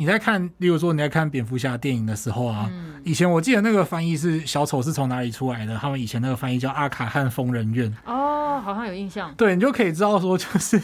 [0.00, 5.76] 你在看，例如说你在看蝙蝠侠电影的时候啊，嗯、以前我记得那个翻译是小丑是从哪里出来的？
[5.76, 7.94] 他们以前那个翻译叫阿卡汉疯人院。
[8.06, 9.30] 哦，好像有印象。
[9.34, 10.80] 对，你就可以知道说，就是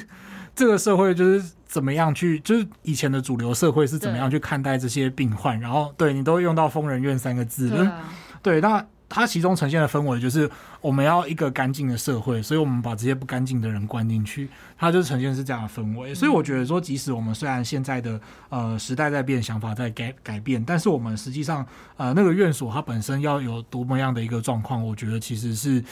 [0.54, 7.70] 这个社会就是怎么样去，就是以前的主流社会是怎么样去看待这些病患，然后对你都用到疯人院三个字。
[7.70, 8.04] 对，啊、
[8.42, 10.46] 对，那它其中呈现的氛围就是
[10.80, 14.48] 我们要一个干净的社会，所以我们把这些不干净的人关进去。
[14.78, 21.64] 它就呈现是这样的氛围，所以我觉得说，即使我们虽然现在的呃时代在变，想法在改改变，但是我们实际上
[21.96, 25.82] 呃那个院所它本身要有多么样的一个状况，我觉得其实是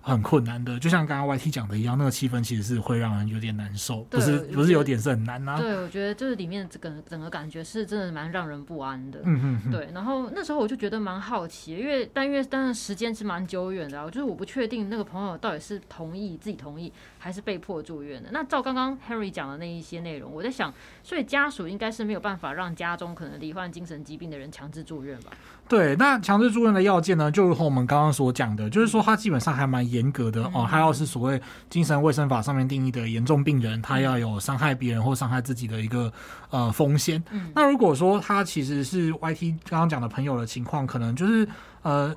[0.00, 0.78] 很困难的。
[0.78, 5.60] 就像刚刚 YT 讲的一样，那个气氛其实是会让人有点难受，不是不是有点是很难呐、啊。
[5.60, 9.20] 对，我觉得就是里面这个整个感觉是真的蛮让人不安的。
[9.24, 9.70] 嗯嗯。
[9.70, 18.30] 对，然后那时候我就觉得蛮好奇，因为但因为但是时间是蛮久远的，我就是我不确定那个朋友到底是同意自己同意还是被迫住院的。
[18.32, 25.32] 那照刚刚 Henry 讲的那一些内容，我在想，所以家属应该是没有办法让家中可能罹患精神疾病的人强制住院吧？
[25.68, 30.66] 对，那强制住院的要件呢，就如同我们刚刚所讲的，就是说他基本上还蛮严格的、嗯、哦。
[30.70, 36.12] 他要是所谓精神卫生法上面定义的严重病人，他要有伤害别人或伤害自己的一个
[36.50, 37.22] 呃风险。
[37.30, 41.46] 嗯、那如果说他其实是 YT 刚刚讲的朋友的情况，可能就是
[41.82, 42.14] 呃。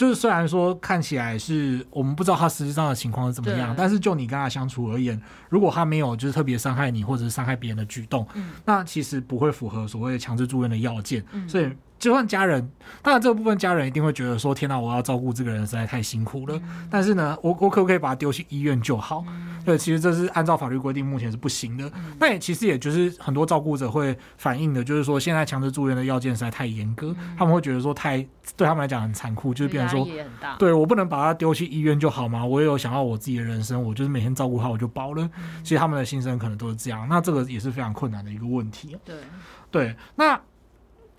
[0.00, 11.70] 就是虽然说看起来是我们不知道他实际上的情况是怎么样，但是就你跟他相处而言，如果他没有就是特别伤害你或者是伤害别人的举动，嗯、那其实不会符合所谓强制住院的要件，嗯、所以。
[12.00, 12.66] 就算家人，
[13.02, 16.56] 当然这个部分家人一定会觉得说：“天哪，我要照顾这个人实在太辛苦了。
[16.56, 19.22] 嗯”但是呢，我我可不可以把他丢去医院就好？
[19.28, 21.86] 嗯、对，其实这是按照法律规定，目前是不行的。
[21.94, 28.16] 嗯、那也其实也就是很多照顾者会反映的，就是说现在强制住院的要件实在太严格，嗯、他们会觉得说太
[28.56, 30.08] 对他们来讲很残酷，就是变成说，
[30.58, 32.42] 对我不能把他丢去医院就好吗？
[32.42, 35.28] 我也有想要我自己的人生，我就是每天照顾好我就饱了。
[35.36, 38.96] 嗯、其实他们的心声可能都是这样，那这个也是非常困难的一个问题。
[39.04, 39.16] 对
[39.70, 40.40] 对，那。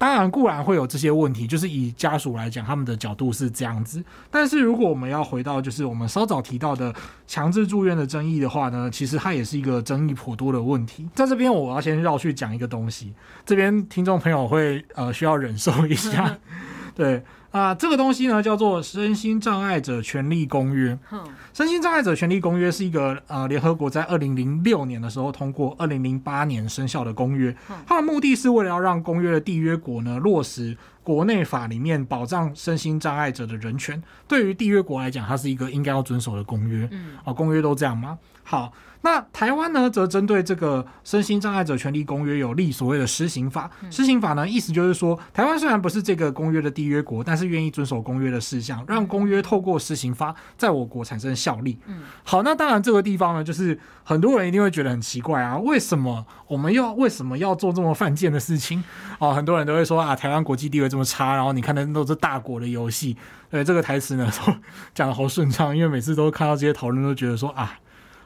[0.01, 4.03] 当然，固然会有这些问题，就是以家属来讲，他们的角度是这样子。
[4.31, 6.91] 但是，如果我们要回到就是我们稍早提到的
[7.27, 11.07] 强制住院的争议的话呢，其实它也是一个争议颇多的问题。
[11.13, 13.13] 在这边，我要先绕去讲一个东西，
[13.45, 16.35] 这边听众朋友会呃需要忍受一下，
[16.97, 17.23] 对。
[17.51, 20.93] 啊，这个东西呢叫做《身心障碍者权利公约》。
[21.11, 21.19] 嗯，
[21.53, 27.53] 《身心障碍者权利公约》是一个呃联合国在二零零六年的时候通过，二零零八年生效的公约。
[27.85, 34.01] 它的目的是为了要让公约的缔约国呢落实国内法里面保障身心障碍者的人权。
[34.27, 36.87] 对于缔约国来讲，它是一个应该要遵守的公约。
[36.91, 38.17] 嗯，啊，公约都这样吗？
[38.43, 38.71] 好。
[39.03, 43.69] 那台湾呢，则针对这个身心障碍者权利公约有立所谓的施行法。
[43.89, 51.79] 施行法呢，意思就是说，台湾虽然不是这个公约的缔约国，但是愿意遵守公约的事项，让公约透过施行法在我国产生效力。
[51.87, 58.83] 嗯，好，那当然这个地方呢，就是很多人一定会觉得很奇怪啊，为什么我们要为什么要做这么犯贱的事情？
[59.17, 63.17] 哦，很多人都会说啊，台湾国际地位这么差，然后你看的都是大国的游戏。
[63.49, 64.53] 对，这个台词呢，都
[64.93, 67.79] 讲的好顺畅，因为每次都看到这些讨论，都觉得说啊。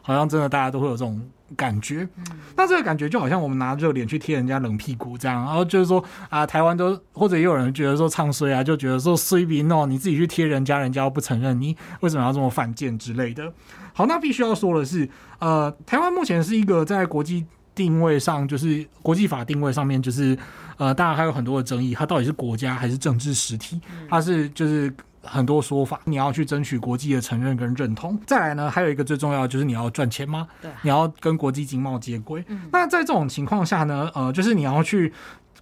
[0.06, 1.20] 好像真的大家都会有这种
[1.56, 2.08] 感觉。
[2.56, 13.52] 那这个感觉就好像我们拿热脸去贴人家冷屁股这样，然后就是说啊，台湾都或者也有人觉得说唱衰啊，就觉得说衰逼哦，你自己去贴人家，人家又不承认你，为什么要这么犯贱之类的。
[13.94, 20.38] 好，那必须要说的是，呃，台湾目前是一个在国际定位上，就是国际法定位上面，就是
[20.78, 23.82] 呃，当然还有很多的争议，它到底是国家还是政治实体？
[24.08, 24.94] 它是就是。
[25.26, 28.20] 很多说法，你要去争取国际的承认跟认同。
[28.26, 30.48] 再来呢，还有一个最重要的就是你要赚钱吗？
[30.62, 32.44] 对，你要跟国际经贸接轨。
[32.48, 32.62] 嗯。
[32.72, 35.12] 那在这种情况下呢，呃，就是你要去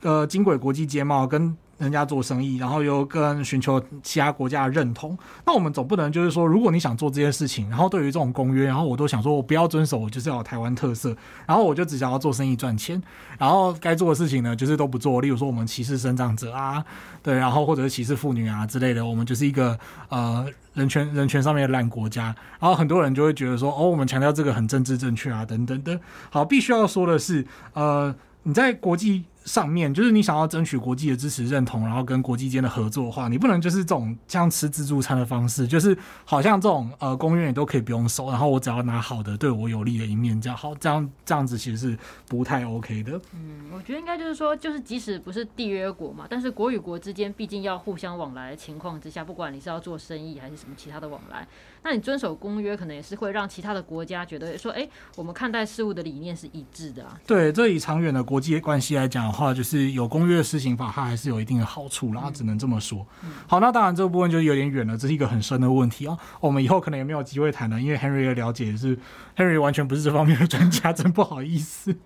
[0.02, 1.58] 呃经轨国际经贸跟。
[1.84, 11.16] 人家做生意，然后又跟寻求其他国家的认同，那我们总不能就是说，如果你想做这件事情，然后对于这种公约，然后我都想说我不要遵守，我就是要有台湾特色，
[11.46, 13.02] 然后我就只想要做生意赚钱，
[13.38, 15.22] 然后该做的事情呢，就是都不做。
[15.22, 16.84] 例如说，我们歧视生长者啊，
[17.22, 19.78] 对，然后或者是歧视妇女啊之类的，我们就是一个
[20.10, 22.36] 呃人权人权上面的烂国家。
[22.60, 26.00] 然后很多人就会觉得说，哦，我们强调这个很政治正确啊，等等的。
[26.30, 29.26] 好，必须要说的是，呃，你在国际。
[29.46, 43.20] 上面就是你想要争取国际的支持认同，然后跟国际间的合作的话，你不能就是这种像吃自助餐的方式，就是好像这种呃公约你都可以不用收，然后我只要拿好的对我有利的一面，这样好这样这样子其实是不太 OK 的。
[43.34, 51.46] 嗯，我觉得应该就是说，就是即使不是缔约国嘛，但是国与国之间毕竟要互相往来的情况之下，不管你是要做生意还是什么其他的往来，
[51.84, 57.20] 那你遵守公约可能也是会让其他的国家觉得说，哎、欸，我们看待事物的理念是一致的啊。
[57.28, 59.33] 对，这以长远的国际关系来讲。
[59.34, 63.06] 话就是有公约的施行法，它还是有一定的好处啦，只能这么说。
[63.48, 66.16] 好，那当然这个部分就有点远了，这是一个很深的问题啊。
[66.40, 68.98] 我们以后可能也没有机会谈了，因为 Henry 的了解是
[69.36, 71.98] Henry 完全不是这方面的专家，真不好意思。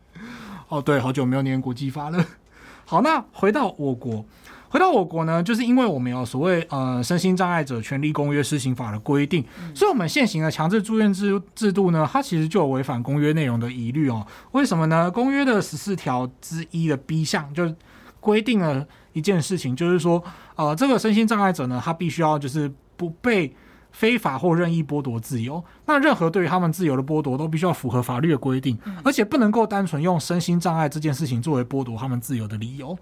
[0.69, 2.25] 哦，对，好久没有念国际法了。
[2.85, 4.25] 好，那回到我国。
[4.69, 14.25] 回到我国呢，就是因为我们有所谓呃身心障碍者权利公约施行法的规定，所以我们现行的强制住院制制度呢，它其实就有违反公约内容的疑虑哦。
[14.51, 15.09] 为什么呢？
[15.09, 17.73] 公约的十四条之一的 B 项就
[18.19, 20.21] 规定了一件事情，就是说
[20.55, 23.55] 呃这个身心障碍者呢，他必须要就是不被
[23.91, 25.63] 非法或任意剥夺自由。
[25.85, 32.97] 那任何对于他们自由的剥夺，都必须要符合法律的规定，而且不能够单纯用身心障碍这件事情作为剥夺他们自由的理由。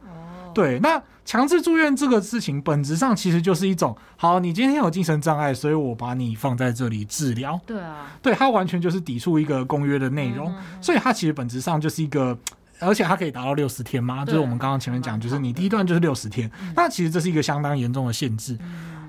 [0.55, 7.59] 对，那强制住院这个事情本质上其实就是一种，好，你今天有精神障碍，所以我把你放在这里治疗。
[7.65, 12.37] 对啊，对，它完全就是抵触一个公约的内容，所以它其实本质上就是一个，
[12.79, 18.57] 而且它可以达到六十天嘛，就是我们刚刚前面讲，就是你第一段就是六十天，那其实这是一个相当严重的限制。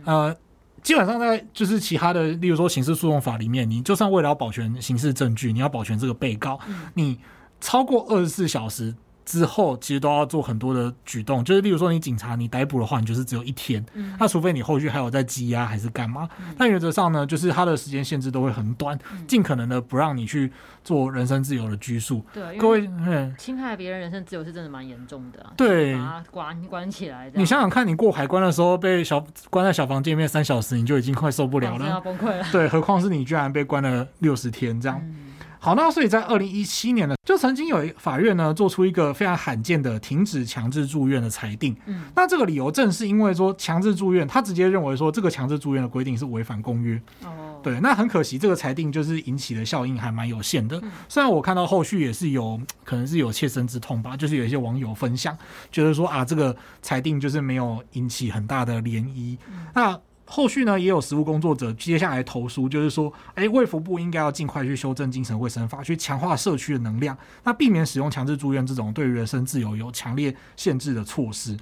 [0.04, 0.34] 呃，
[0.82, 6.58] 基本上在就是其他的，例如说刑事诉讼法里面，你就算为了要保全刑事证据，你要保全这个被告，
[6.94, 7.18] 你
[7.60, 8.94] 超过二十四小时。
[9.26, 20.52] 之后其实都要做很多的举动，就是例如说你警察你逮捕的话，你就是只有一天，嗯、那除非你后续还有在羁押还是干嘛，嗯、但原则上呢，就是它的时间限制都会很短，尽、嗯、可能的不让你去
[20.84, 22.24] 做人身自由的拘束。
[22.32, 22.88] 对，各位，
[23.36, 25.52] 侵害别人人身自由是真的蛮严重的、啊。
[25.56, 25.98] 对，
[26.30, 27.28] 关关起来。
[27.34, 32.46] 你想想看，你过海关的时候被小关在小房间里面三小时，你就已经快受不了了，要崩溃了。
[32.52, 35.00] 对，何况是你居然被关了六十天这样。
[35.02, 35.25] 嗯
[35.58, 41.76] 好，那所以在二零一七年呢，就曾经有一法院呢做出一个非常罕见的停止强制住院的裁定。
[41.86, 47.00] 嗯，那这个理由正是因为说强制住院，他直接认为说这个强制住院的规定是违反公约。
[47.24, 50.80] 哦，对，那很可惜，这个裁定就是引起的效应还蛮有限的。
[51.08, 55.36] 虽然我看到后续也是有可能是有切身之痛吧，就是有一些网友分享，
[55.72, 59.36] 觉得说啊，这个裁定就是没有引起很大的涟漪。
[59.74, 71.56] 那后续呢，也有实务工作者接下来投诉，就是说，哎，卫福部应该要尽快去修正精神卫生法，去强化社区的能量，那避免使用强制住院这种对于人身自由有强烈限制的措施。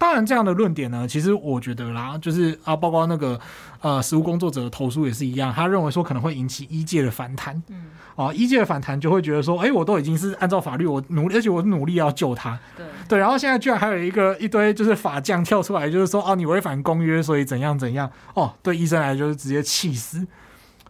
[0.00, 3.38] 当然，这样的论点呢，其实我觉得啦，就是啊，包括那个
[3.82, 7.62] 呃，实务工作者的投诉也是一样，他认为说可能会引起医界的反弹。
[7.68, 12.58] 嗯，啊，医界的反弹就会觉得说，哎，我都已经是按照法律，我努力，而且我努力要救他。
[12.78, 18.10] 对对，然后现在居然还有一个一堆就是法将跳出来，就是说，哦，你违反公约，所以怎样怎样。
[18.32, 20.26] 哦，对医生来就是直接气死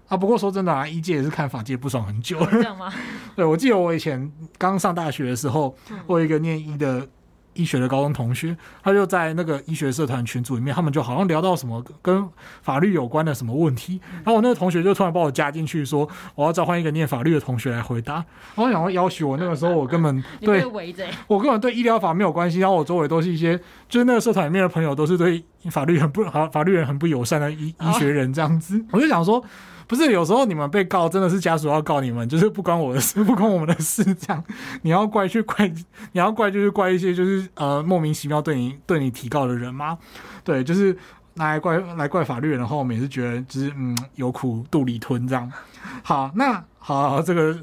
[0.06, 0.16] 啊！
[0.16, 2.38] 不过说真的啊，医界也是看法界不爽很久。
[2.52, 2.92] 这样吗？
[3.34, 5.74] 对，我记得我以前刚上大学的时候，
[6.06, 7.08] 我有一个念医的。
[7.54, 12.28] 医学的高中同学，他就在那个医学社团群组里面，他们就好像聊到什么跟
[12.62, 18.14] 法律有关的什么问题，然后我那个同学就突然把我加进去，说我要召唤一个念法律的同学来回答。
[18.14, 18.24] 然
[18.56, 20.64] 后我想要要挟我那个时候 我根本对
[21.26, 23.58] 我根本对医疗法没有关系，然后我周围都是一些
[23.88, 29.44] 就是那个社团里面的朋友都是对法律很不好，法律人很不友善的医医学人这样子，我就想说。
[29.90, 34.42] 不是，有时候你们被告真的是家属要告你们， 就是不关我的事， 不关我们的事，这样
[34.82, 35.66] 你要怪去怪，
[36.12, 39.98] 你要怪就是怪一些就是呃莫名其妙对你对你提告的人吗？
[40.44, 40.96] 对，就是
[41.34, 45.52] 来怪来怪法律人的话，我们也是觉得就是嗯有苦肚里吞这样。
[46.04, 47.58] 好，那好，好，这个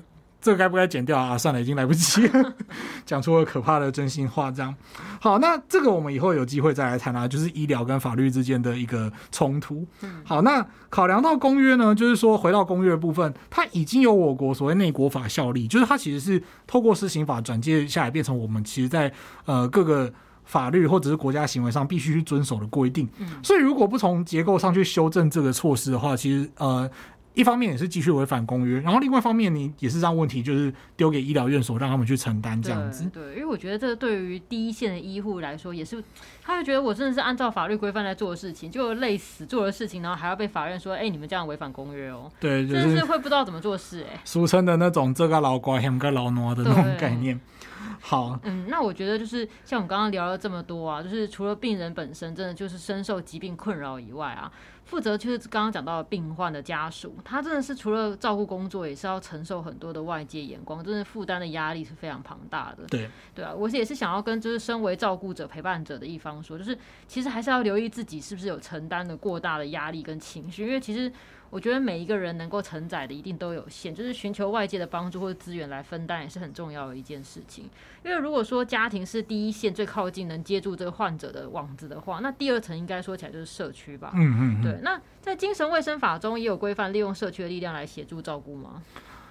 [0.48, 1.38] 这个该不该剪掉啊？
[1.38, 2.54] 算了，已经来不及了，
[3.06, 4.50] 讲出了可怕的真心话。
[4.50, 4.74] 这样，
[5.20, 9.86] 好，那这个我们以后有机会再来谈啊，就是医疗跟法律之间的一个冲突。
[10.24, 19.12] 好，那考量到公约呢，就是说回到公约的部分，它已经有我国所谓内国法效力，就是它其实是透过施行法转介下来，变成我们其实在
[19.44, 20.14] 呃各个。
[20.48, 23.06] 法律或者是国家行为上必须去遵守的规定，
[23.44, 26.90] 所以如果不从结构上去修正这个措施的话，其实呃，
[27.38, 33.08] 一方面也是继续违反公约，然后另外一方面你也是让问题就是丢给医疗院所让他们去承担这样子。
[33.14, 36.04] 对，对，因为我觉得这对于第一线的医护来说也是，
[36.42, 42.28] 他会觉得我真的是按照法律规范在做的事情，就累死做的事情，然后还要被法院说，哎、欸，你们这样违反公约哦。
[42.40, 44.20] 对，就是会不知道怎么做事哎、欸。
[44.26, 47.40] 俗称的那种这个老瓜那个老挪的那种概念。
[48.00, 54.52] 好，嗯，那我觉得就是像我们刚刚聊了这么多啊，就是除了病人本身真的就是深受疾病困扰以外啊，
[54.88, 62.86] 负责就是刚刚讲到的病患的家属，他真的是除了照顾工作，也是要承受很多的外界眼光，真的负担的压力是非常庞大的。
[62.88, 66.76] 对，对啊，我也是想要跟就是身为照顾者、陪伴者的一方说，就是
[67.08, 71.12] 其实还是要留意自己是不是有承担的过大的压力跟情绪，因为其实。
[71.50, 77.70] 我觉得每一个人能够承载的一定都有限，就是寻求外界的帮助或者资源来分担也是很重要的一件事情。
[78.04, 84.12] 因为如果说家庭是第一线最靠近能接住这个患者的网子的话，那第二层应该说起来就是社区吧。
[84.16, 84.64] 嗯嗯，嗯。
[84.64, 88.84] 对，那在精神卫生法中也有规范利用社区的力量来协助照顾吗？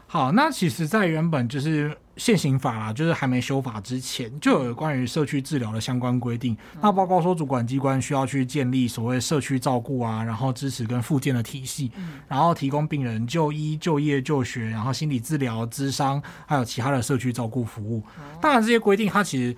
[0.08, 6.56] 好，那其实，在原本就是现行法啦，就是还没修法之前，就有关于社区治疗的相关规定。
[6.80, 11.90] 那包括说，主管机关需要去建立所谓社区照顾啊，然后支持跟复健的体系，
[12.28, 18.02] 然后提供病人就医、就业、就学，然后心理治疗、咨商，还有其他的社区照顾服务。
[18.40, 19.56] 当然，这些规定它其实。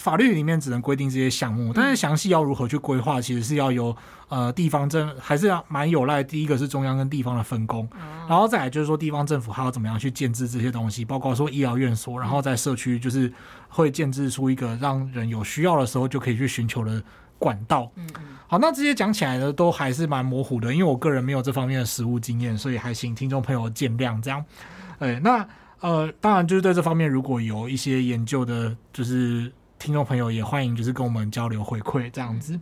[0.00, 3.94] 它法律里面只能规定这些项目，但是详细要如何去规划，其实是要由
[4.28, 6.22] 呃地方政还是要蛮有赖。
[6.22, 7.88] 第一个是中央跟地方的分工，
[8.28, 13.30] 然后再来就是说地方政府还要怎么样去建置这些东西，包括说医疗院所，然后在社区就是
[13.68, 17.02] 会建置出一个让人有需要的时候就可以去寻求的
[17.38, 17.90] 管道。
[17.96, 18.08] 嗯
[18.46, 24.20] 好，那这些讲起来呢，都还是蛮模糊的，因为我个人没有这方面的实务经验，所以还请听众朋友见谅。
[24.22, 24.44] 这样，
[24.98, 25.46] 哎，那。
[25.82, 29.50] 呃，当然，就是对这方面如果有一些研究的，就是
[29.80, 32.60] 听众朋友也欢迎，就是跟我们交流回馈这样子。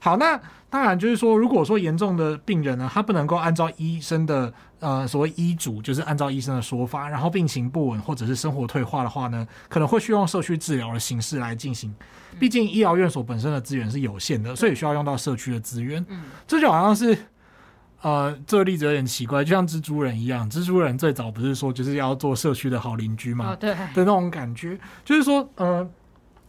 [0.00, 0.38] 好，那
[0.68, 11.94] 当然就是说，如果说严重的病人呢，他不能够按照医生的呃所谓医嘱，就是按照医生的说法，然后病情不稳或者是生活退化的话呢，可能会需要用社区治疗的形式来进行。
[12.40, 16.04] 毕竟医疗院所本身的资源是有限的，所以需要用到社区的资源。
[16.08, 17.16] 嗯，这就好像是。
[18.00, 20.48] 呃，这个例子有点奇怪，就像蜘蛛人一样。
[20.48, 23.56] 蜘蛛人最早不是说就是要做社区的好邻居嘛？
[23.56, 25.84] 对的那种感觉，就是说，呃，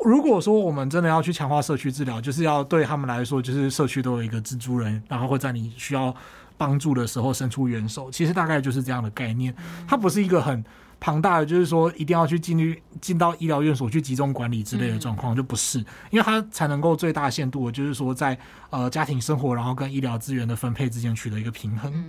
[0.04, 6.16] 如果说我们真的要去强化社区治疗，就是要对他们来说，就是社区都有一个蜘蛛人，然后会在你需要
[6.58, 8.10] 帮助的时候伸出援手。
[8.12, 9.56] 其实大概就是这样的概念，
[9.88, 10.64] 它不是一个很。
[11.02, 15.80] 庞大的就是说，一定要去进去进到医疗院所去集中管理之类的状况，就不是，
[16.10, 18.38] 因为它才能够最大限度的，就是说在
[18.70, 22.04] 呃家庭生活，然后跟医疗资源的分配之间取得一个平衡。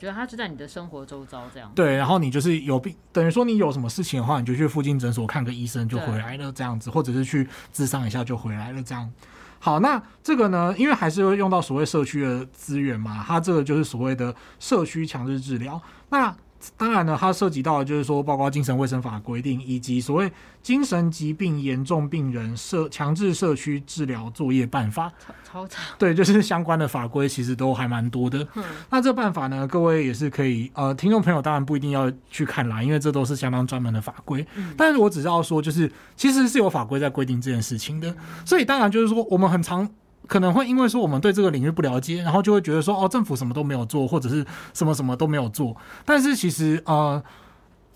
[0.00, 1.70] 嗯，觉得它就在你的生活周遭这样。
[1.74, 9.12] 对，然后你就是有病，等于说你有什么事情的话，你就去附近诊所看个医生就回来了这样子，或者是去治伤一下就回来了这样。
[9.58, 15.78] 好，那这个呢，因为还是会用到所谓社区的资源嘛，它这个就是所谓的社区强制治疗。
[16.08, 16.34] 那
[16.76, 20.30] 当然呢，它涉及到的就是说，包括精神卫生法规定，以及所谓
[20.62, 25.10] 精神疾病严重病人社强制社区治疗作业办法，
[25.44, 25.82] 超长。
[25.98, 28.46] 对，就是相关的法规其实都还蛮多的。
[28.54, 28.64] 嗯。
[28.90, 34.46] 那这办法呢，各位也是可以，呃，听众朋友当然不一定要去看啦，因为这都是相当专门的法规。
[34.56, 34.74] 嗯。
[34.76, 39.88] 但是我只是要说，就是其实是有法规在规定这件事情的，所以当然就是说，我们很常。
[40.30, 45.76] 可能会因为说我们对这个领域不了解，然后就会觉得说哦，政府什么都没有做，或者是什么什么都没有做。
[46.06, 47.22] 但是其实呃。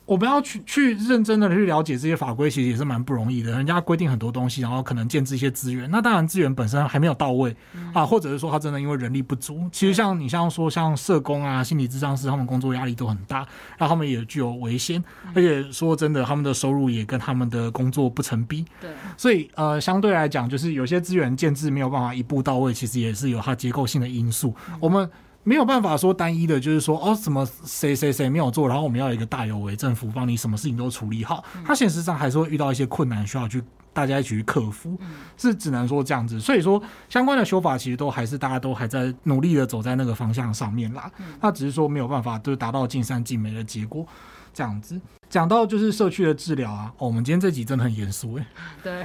[0.07, 3.50] 我们要去去认真的去了解这些法规，其实也是蛮不容易的。
[3.52, 7.57] 人家规定很多东西，然后可能建置一些资源，那当然资源本身还没有到位
[7.94, 9.66] 啊，或者是说他真的因为人力不足。
[9.72, 13.38] 其实像你像说像社工啊、心理咨商师，他们工作压力都很大，
[13.78, 15.02] 然后他们也具有危险，
[15.34, 18.64] 而且说真的，他们的收入也跟他们的工作不成比。
[18.80, 24.55] 对，所以呃，相对来讲，就是有些资源建置没有办法一步到位，其实也是有它结构性的因素。
[24.80, 25.11] 我们。
[25.45, 31.45] 没有办法说单一的，就是说哦，什么谁谁谁没有做，然后我们要有一个大有为政府帮你什么事情都处理好。
[31.64, 34.99] 他现实上还是会遇到一些困难，需要去大家一起去克服，
[35.36, 36.40] 是只能说这样子。
[36.40, 41.11] 所以说相关的修法其实都还是大家都还在努力的走在那个方向上面啦。
[41.40, 44.07] 那只是说没有办法就是达到尽善尽美的结果，
[44.53, 45.01] 这样子。
[45.28, 48.47] 讲到就是社区的治疗啊，哦，我们今天这集真的很严肃哎。
[48.82, 49.05] 对。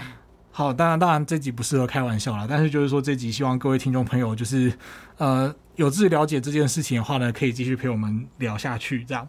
[0.60, 4.70] 好，当然当然这集不适合开玩笑啦，但是就是说这集希望各位听众朋友就是
[5.16, 9.26] 呃有志了解这件事情的话呢，可以继续陪我们聊下去这样。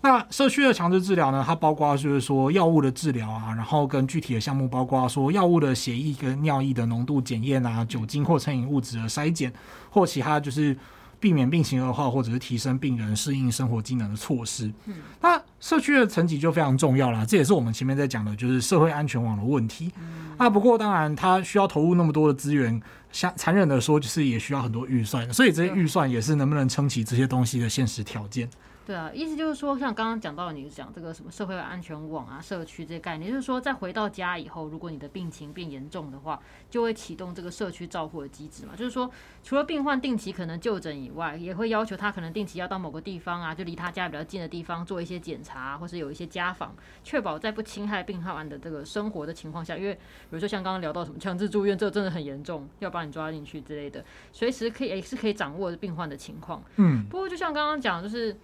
[0.00, 9.52] 那社区的强制治疗呢，它包括就是说药物的治疗啊，然后跟具体的项目包括说药物的血液跟尿液的浓度检验啊，酒精或成瘾物质的筛检，
[9.88, 10.76] 或其他就是。
[11.22, 14.66] 避免病情恶化，或者是提升病人适应生活机能的措施。
[14.86, 19.92] 嗯，那社区的层级就非常重要了，这也是我们前面在讲的，就是社会安全网的问题。
[20.00, 28.50] 嗯，啊，不过当然，它需要投入那么多的资源，相残忍的说，就是也需要很多预算，所以这些预算也是能不能撑起这些东西的现实条件。
[28.84, 36.40] 对啊，意思就是说，像刚刚讲到，你讲这个什么社会安全网啊、社区这些概念，就是说，在回到家以后，如果你的病情变严重的话，
[36.72, 38.72] 就会启动这个社区照护的机制嘛。
[38.74, 39.08] 就是说，
[39.44, 50.00] 除了病患定期可能就诊以外，也会要求他可能定期要到某个地方啊，就离他家比较近的地方做一些检查，或是有一些家访，确保在不侵害病患的这个生活的情况下，因为比
[50.30, 54.02] 如说像刚刚聊到什么强制住院，这真的很严重，要把你抓进去之类的，
[54.32, 56.62] 随时可以也是可以掌握病患的情况。
[56.76, 58.36] 嗯，不过就像刚刚讲，就是。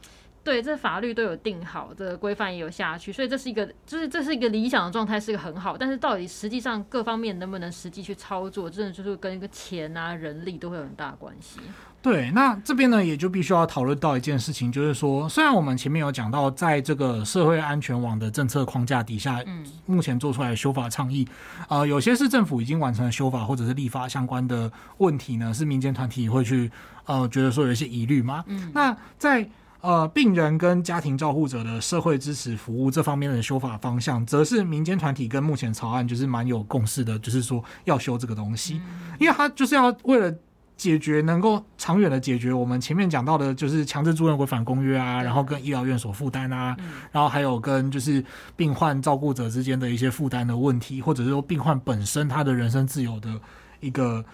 [0.49, 5.76] 对，这法律都有定好，这个规范也有下去，所以这是一个，就是这是一个理想的状态，是一个很好。
[5.76, 11.61] 但是到底实际上各方面能不能实际去操作，真的就是跟一个钱啊、人力都会有很大的关系。
[12.01, 21.28] 对，那这边呢，也就必须要讨论到一件事情，就是说，虽然我们前面有讲到，在这个社会安全网的政策框架底下，嗯，目前做出来的修法倡议，
[21.68, 26.70] 呃，有些是政府已经完成了修法或者是立法相关的问题呢，是民间团体会去
[27.05, 28.42] 呃觉得说有一些疑虑吗？
[28.46, 29.46] 嗯，那在。
[29.81, 38.81] 呃，病人跟家庭照护者的社会支持服务这方面的修法方向，则是民间团体跟目前草案就是蛮有共识的，就是说要修这个东西，
[39.20, 40.35] 因为它就是要为了
[40.76, 46.76] 解决能够长远的解决我们前面讲到的，就是强制住院违反公约啊，然后跟医疗院所负担啊，
[47.12, 48.24] 然后还有跟就是
[48.57, 53.41] 病患照顾者之间的一些负担的问题，或者是说病患本身他的人身自由的
[53.79, 54.24] 一个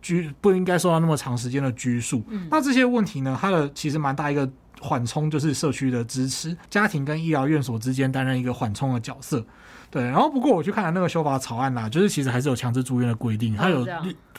[0.00, 2.22] 拘不应该受到那么长时间的拘束。
[2.48, 4.48] 那这些问题呢，它的其实蛮大一个。
[4.84, 9.42] 缓冲就是社区的支持，家庭跟医疗院所之间担任一个缓冲的角色。
[9.90, 13.86] 对，然后不过我去看了那个修法草案啦，就是其实还是有强制住院的规定，它有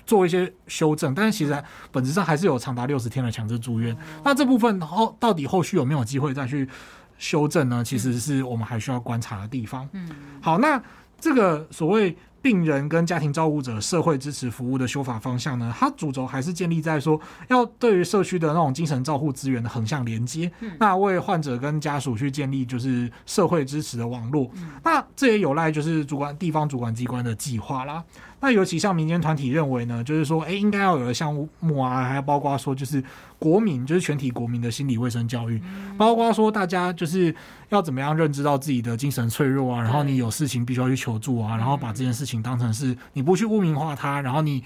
[0.05, 3.97] 做一些修正，但是其实本质上还是有长达六十天的强制住院。
[4.23, 6.69] 那这部分后到底后续有没有机会再去
[7.17, 7.83] 修正呢？
[7.83, 9.89] 其实是我们还需要观察的地方。
[9.93, 10.07] 嗯，
[10.41, 10.79] 好，那
[11.19, 12.15] 这个所谓。
[12.45, 28.03] 病人跟家庭照顾者社会支持服务的修法方向呢，它主轴还是建立在说，要对于社区的那种精神照护资源的横向连接，嗯，那为患者跟家属去建立就是社会支持的网络，嗯，那这也有赖就是主管地方主管机关的计划啦。
[28.41, 33.03] 那尤其像民间团体认为呢，就是说，哎，应该要有的项目啊，还要包括说，就是
[33.39, 35.61] 国民，就是全体国民的心理卫生教育，
[35.97, 37.33] 包括说大家就是
[37.69, 44.63] 要怎么样认知到自己的精神脆弱啊，然后你有事情必须要去求助啊，然后把这件事情当成是你不去污名化它，然后你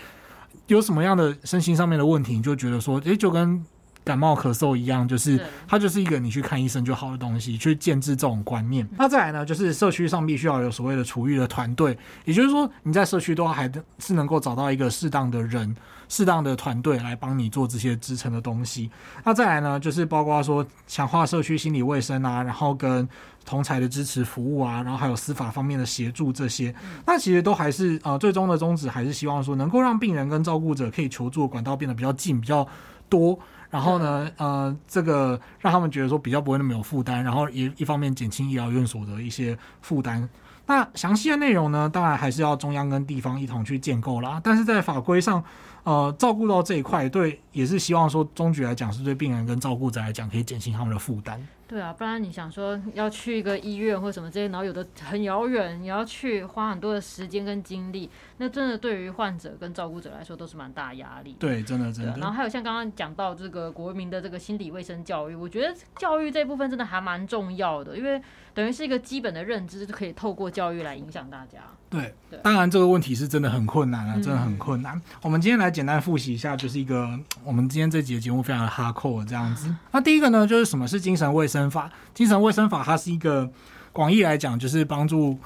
[0.67, 3.63] 有什么样的身心上面的问题，你就觉得说，哎，就跟。
[4.09, 8.89] 感冒咳嗽一样，就是它就是一个你去看医生就好的东西，去建制这种观念。
[8.97, 11.95] 那再来呢，就是社区上必须要有所谓的处遇的团队，
[12.25, 15.75] 也就是说你在社区都还是能够找到一个适当的人、
[16.07, 18.89] 适当的团队来帮你做这些支撑的东西。
[19.23, 23.07] 那再来呢，就是包括说强化社区心理卫生啊，然后跟
[23.45, 26.73] 同才的支持服务啊，然后还有司法方面的协助这些，
[27.05, 32.67] 那其实都还是呃最终的宗旨还是希望说能够让病人跟照顾者可以求助的管道变得比较近、比较
[33.07, 33.37] 多。
[33.69, 40.27] 然后呢，呃，这个让他们觉得说比较不会那么有负担，然后也一方面减轻医疗院所的一些负担。
[40.65, 44.39] 那详细的内容呢，当然还是要中央跟地方一同去建构啦。
[44.43, 45.43] 但是在法规上，
[45.89, 51.43] 呃，照顾到这一块，对，也是希望说，终局来讲是对病人跟照顾者来讲可以减轻他们的负担。
[51.67, 61.35] 对啊，不然你想说要去一个医院或什么这些，然后有的很遥远，你要去花很多的时间跟精力，那真的对于患者跟照顾者来说都是蛮大压力。
[61.39, 62.15] 对，真的真的。
[62.17, 68.21] 然后还有像刚刚讲到这个国民的这个心理卫生教育，我觉得教育这部分真的还蛮重要的，因为
[68.53, 71.59] 等于是一个基本的认知，就可以透过教育来影响大家。
[71.89, 74.95] 对，对，当然这个问题是真的很困难啊，真的很困难。
[74.95, 79.73] 嗯、我们今天来简单复习一下，就是一个我们今天这集的节目非常的哈扣这样子。
[79.91, 81.69] 那第一个呢，就是什么是精神卫生？
[81.69, 83.49] 法精神卫生法，它是一个
[83.91, 85.37] 广义来讲，就是帮助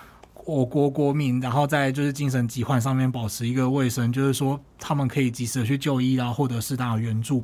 [0.45, 7.41] 我国国民，然后在就是精神疾患上面保持一个卫生，就是说他们可以及时的去就医，然后获得适当的援助，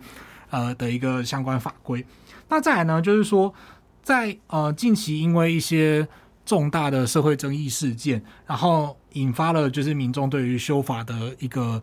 [0.50, 2.06] 呃的一个相关法规。
[2.50, 3.54] 那再来呢，就是说
[4.04, 6.06] 在呃近期因为一些
[6.50, 11.80] 重大的社会争议事件，然后引发了就是民众对于修法的一个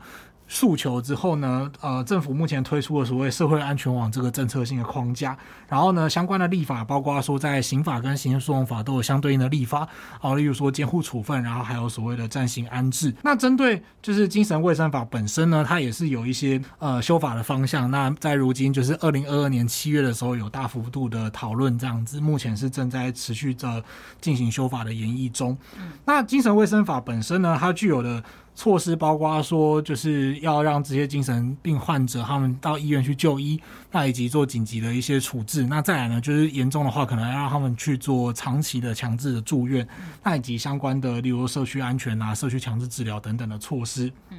[0.48, 5.36] 诉求之后呢，呃，政府目前推出了所谓社会安全网这个政策性的框架，
[5.68, 9.88] 然后呢，相关的立法包括说在刑法跟刑事诉讼法都有相对应的立法，
[10.20, 13.12] 啊，例如说监护处分，然后还有所谓的暂行安置。
[13.22, 17.90] 那针对就是精神卫生法本身呢，它也是有一些呃修法的方向。
[17.90, 23.82] 那在如今就是二零二二年七月的时候有大幅度的讨论这样子，目前是正在持续着
[24.20, 25.58] 进行修法的研议中。
[26.04, 28.22] 那精神卫生法本身呢，它具有的。
[28.56, 33.60] 措施包括说，就是要让这些精神病患者他们到医院去就医，
[33.92, 35.64] 那以及做紧急的一些处置。
[35.66, 39.86] 那再来呢，就是严重的话，可能要让他们去做长期的强制的住院，
[40.24, 44.10] 那以及相关的，例如社区安全啊、社区强制治疗等等的措施。
[44.30, 44.38] 嗯，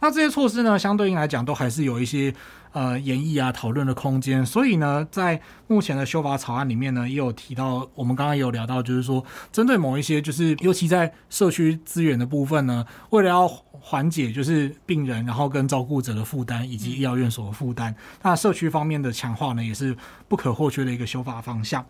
[0.00, 2.34] 那这些措施呢，相对应来讲，都还是有一些。
[2.70, 4.44] 呃，演绎啊，讨论的空间。
[4.44, 17.92] 所以呢，在目前的修法草案里面呢，也有提到，我们刚刚也有聊到，就是说，针对某一些，就是尤其在社区资源的部分呢，为了要缓解就是病人，然后跟照顾者的负担，以及医疗院所的负担，
[18.22, 19.96] 那社区方面的强化呢，也是
[20.28, 21.84] 不可或缺的一个修法方向。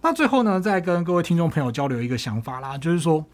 [0.00, 3.24] 那最后呢，再跟各位听众朋友交流一个想法啦，就是说。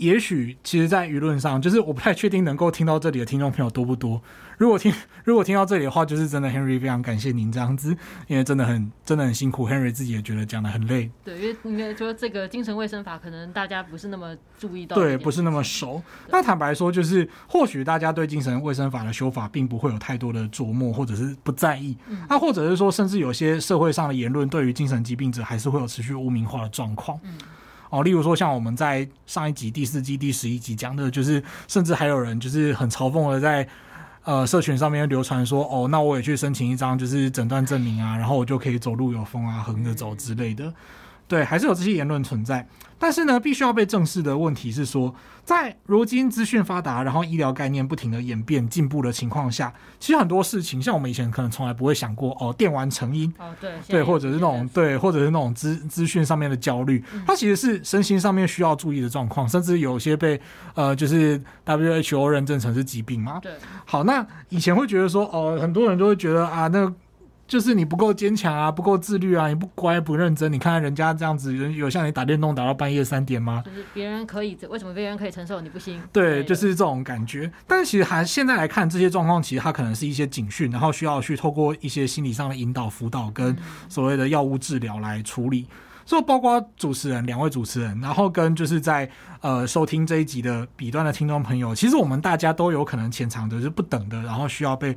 [0.00, 4.20] 也许其实，在舆论上，就是我不太确定能够听到这里的听众朋友多不多。
[4.56, 4.92] 如果听
[5.24, 7.94] 如果听到这里的话，就是真的，Henry 非常感谢您这样子，
[8.26, 11.10] 因为真的很真的很辛苦，Henry 自己也觉得讲的很累。
[11.22, 16.02] 对，因为应该说这个精神卫生法，可能大家不是那么注意到，对，不是那么熟。
[16.30, 21.96] 那坦白说，就是或许大家对精神卫生法的修法，并不会有太多的琢磨，或者是不在意。
[22.08, 22.18] 嗯。
[22.28, 27.18] 那或者是说，甚至有些社会上的言论，对于精神疾病者，还是会有持续污名化的状况。
[27.24, 27.32] 嗯。
[27.90, 33.68] 哦，例如说像我们在上一集第四季第十一集讲的，就是甚至还有人就是很嘲讽的在
[34.24, 40.72] 呃社群上面流传说，哦，那我也去申请一张就是诊断证明啊，然后我就可以走路有风啊，横着走之类的。
[41.30, 42.66] 对，还是有这些言论存在。
[42.98, 45.14] 但是呢，必须要被正视的问题是说，
[45.44, 60.38] 在如今资讯发达，然后医疗概念不停的演变进步的情况下，其实很多事情，像我们以前可能从来不会想过，哦，电玩成瘾，哦，对，对，或者是那种对，或者是那种资资讯上面的焦虑，它其实是身心上面需要注意的状况，甚至有些被
[60.74, 63.38] 呃，就是 WHO 认证成是疾病嘛。
[63.40, 63.52] 对，
[63.86, 66.92] 好，那以前会觉得说，哦，很多人都会觉得啊，那。
[67.50, 70.52] 就是你不够坚强啊，不够自律啊，你不乖不认真。
[70.52, 73.60] 你看看人家这样子，有像你打电动打到半夜三点吗？
[73.66, 76.00] 就是别人可以，为什么别人可以承受，你不行？
[76.12, 77.50] 对，就是这种感觉。
[77.66, 83.56] 但是其实还现在来看这些状况，其实它可能是一些警讯，然后需要去透过一些心理上的引导、辅导跟
[83.88, 85.66] 所谓的药物治疗来处理。
[86.06, 94.96] 所以包括主持人两位主持人，然后跟就是在呃收听这一集的彼端的听众朋友，其实我们大家都有可能潜藏的是不等的，然后需要被。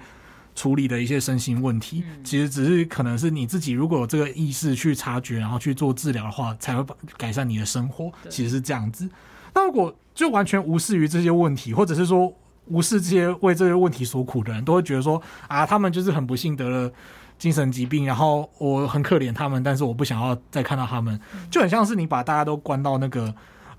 [0.55, 6.85] 处理的一些身心问题，其实只是可能是你自己如果有这个意识去察觉，然后去做治疗的话，才会
[7.17, 8.11] 改善你的生活。
[8.29, 9.09] 其实是这样子。
[9.53, 12.33] 那如果就完全无视于这些问题，或者是说
[12.67, 16.91] 无视这些为这些问题所苦的人，都会觉得说啊，他们就是很不幸得了
[17.37, 23.33] 精神疾病，然后我很可怜他们，但是我不想要再看到他们，就很像是你把大家都关到那个。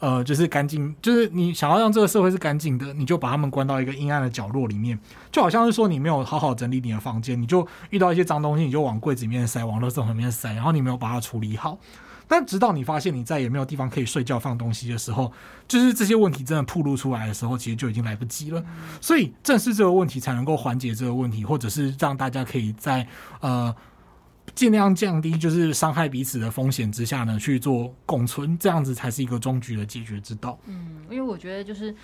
[0.05, 4.99] 呃，就是干净，就是你想要让这个社会是干净的，你就把他们关到一个阴暗的角落里面，
[5.33, 11.79] 就好像是说你没有好好整理你的房间，你就遇到一些脏东西，你就往柜子里面塞，往垃圾桶里面塞，然后你没有把它处理好。
[12.29, 15.33] 但直到你发现你再也没有地方可以睡觉放东西的时候，
[15.67, 18.63] 就是这些问题真的暴露出来的时候，其实就已经来不及了。
[19.01, 23.09] 所以正视这个问题，才能够缓解这个问题，或者是让大家可以在
[23.41, 23.75] 呃。
[24.55, 30.59] 尽量降低就是伤害彼此的风险之下呢，去做共存，这样子才是一个终局的解决之道。
[30.67, 31.95] 嗯，因为我觉得就是。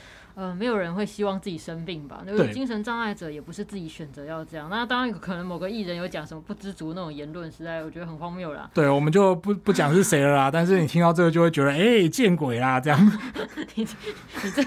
[0.40, 2.22] 呃，没有人会希望自己生病吧？
[2.24, 4.70] 那个精神障碍者也不是自己选择要这样。
[4.70, 8.70] 那当然，可能某个艺人有讲什么不知足那种言论，实在我觉得很荒谬啦。
[8.72, 10.50] 对，我们就不不讲是谁了啦。
[10.50, 12.80] 但是你听到这个就会觉得，哎、欸，见鬼啦！
[12.80, 12.98] 这样。
[13.74, 13.84] 你
[14.42, 14.64] 你这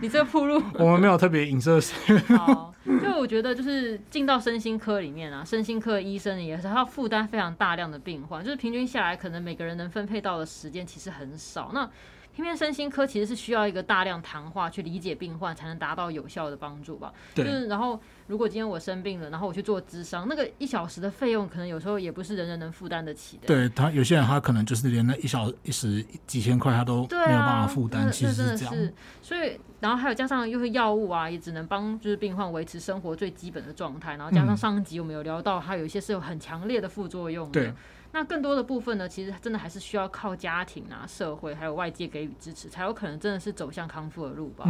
[0.00, 2.16] 你这铺路，我们没有特别影射谁。
[2.38, 11.72] 好，就我觉得就是进到身心科里面啊，身心科医生也是他要负担非常大量的病患，就是平均下来，可能每个人能分配到的时间其实很少。
[11.74, 11.90] 那
[12.36, 17.10] 偏偏身心科其实是需要一个大量谈话去理解病患，才能达到有效的帮助吧。
[17.34, 17.46] 对。
[17.46, 23.46] 就是然后，如果今天我生病了，然后我去做咨商，那个一小时的费用，可能有时候也不是人人能负担得起的。
[23.46, 28.12] 对他，有些人他可能就是连那一小一时几千块他都没有办法负担。
[28.12, 28.74] 其实是这样。
[28.74, 28.92] 是。
[29.22, 34.16] 所以，然后还有加上又是药物啊，也只能帮就是病患维持生活最基本的状态。
[34.16, 37.52] 然后加上上一集我们有聊到，它有一些是有很强烈的副作用的。
[37.62, 37.72] 对。
[38.16, 44.64] 那更多的部分呢，其实真的还是需要靠家庭啊、社会还有外界给予支持，才有可能真的是走向康复的路吧。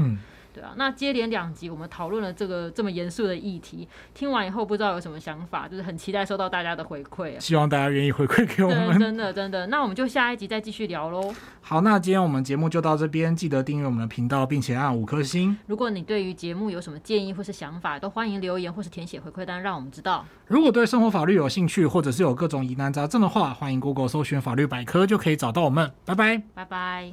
[0.56, 7.38] 对啊，那接连两集我们讨论了这个这么严肃的议题，听完以后不知道有什么想法，就是很期待收到大家的回馈啊。
[7.38, 8.98] 希望大家愿意回馈给我们。
[8.98, 11.34] 真的真的，那我们就下一集再继续聊喽。
[11.60, 15.54] 好，那今天我们节目就到这边，记得订阅我们的频道，并且按五颗星。
[15.66, 20.24] 如果你对于节目有什么建议或是想法，都欢迎留言或是填写回馈单，让我们知道。
[20.46, 25.92] 如果对生活法律有兴趣，或者是有各种疑难杂症的话，欢迎 Google 搜寻法律百科就可以找到我们。
[26.04, 27.12] 拜拜，拜拜。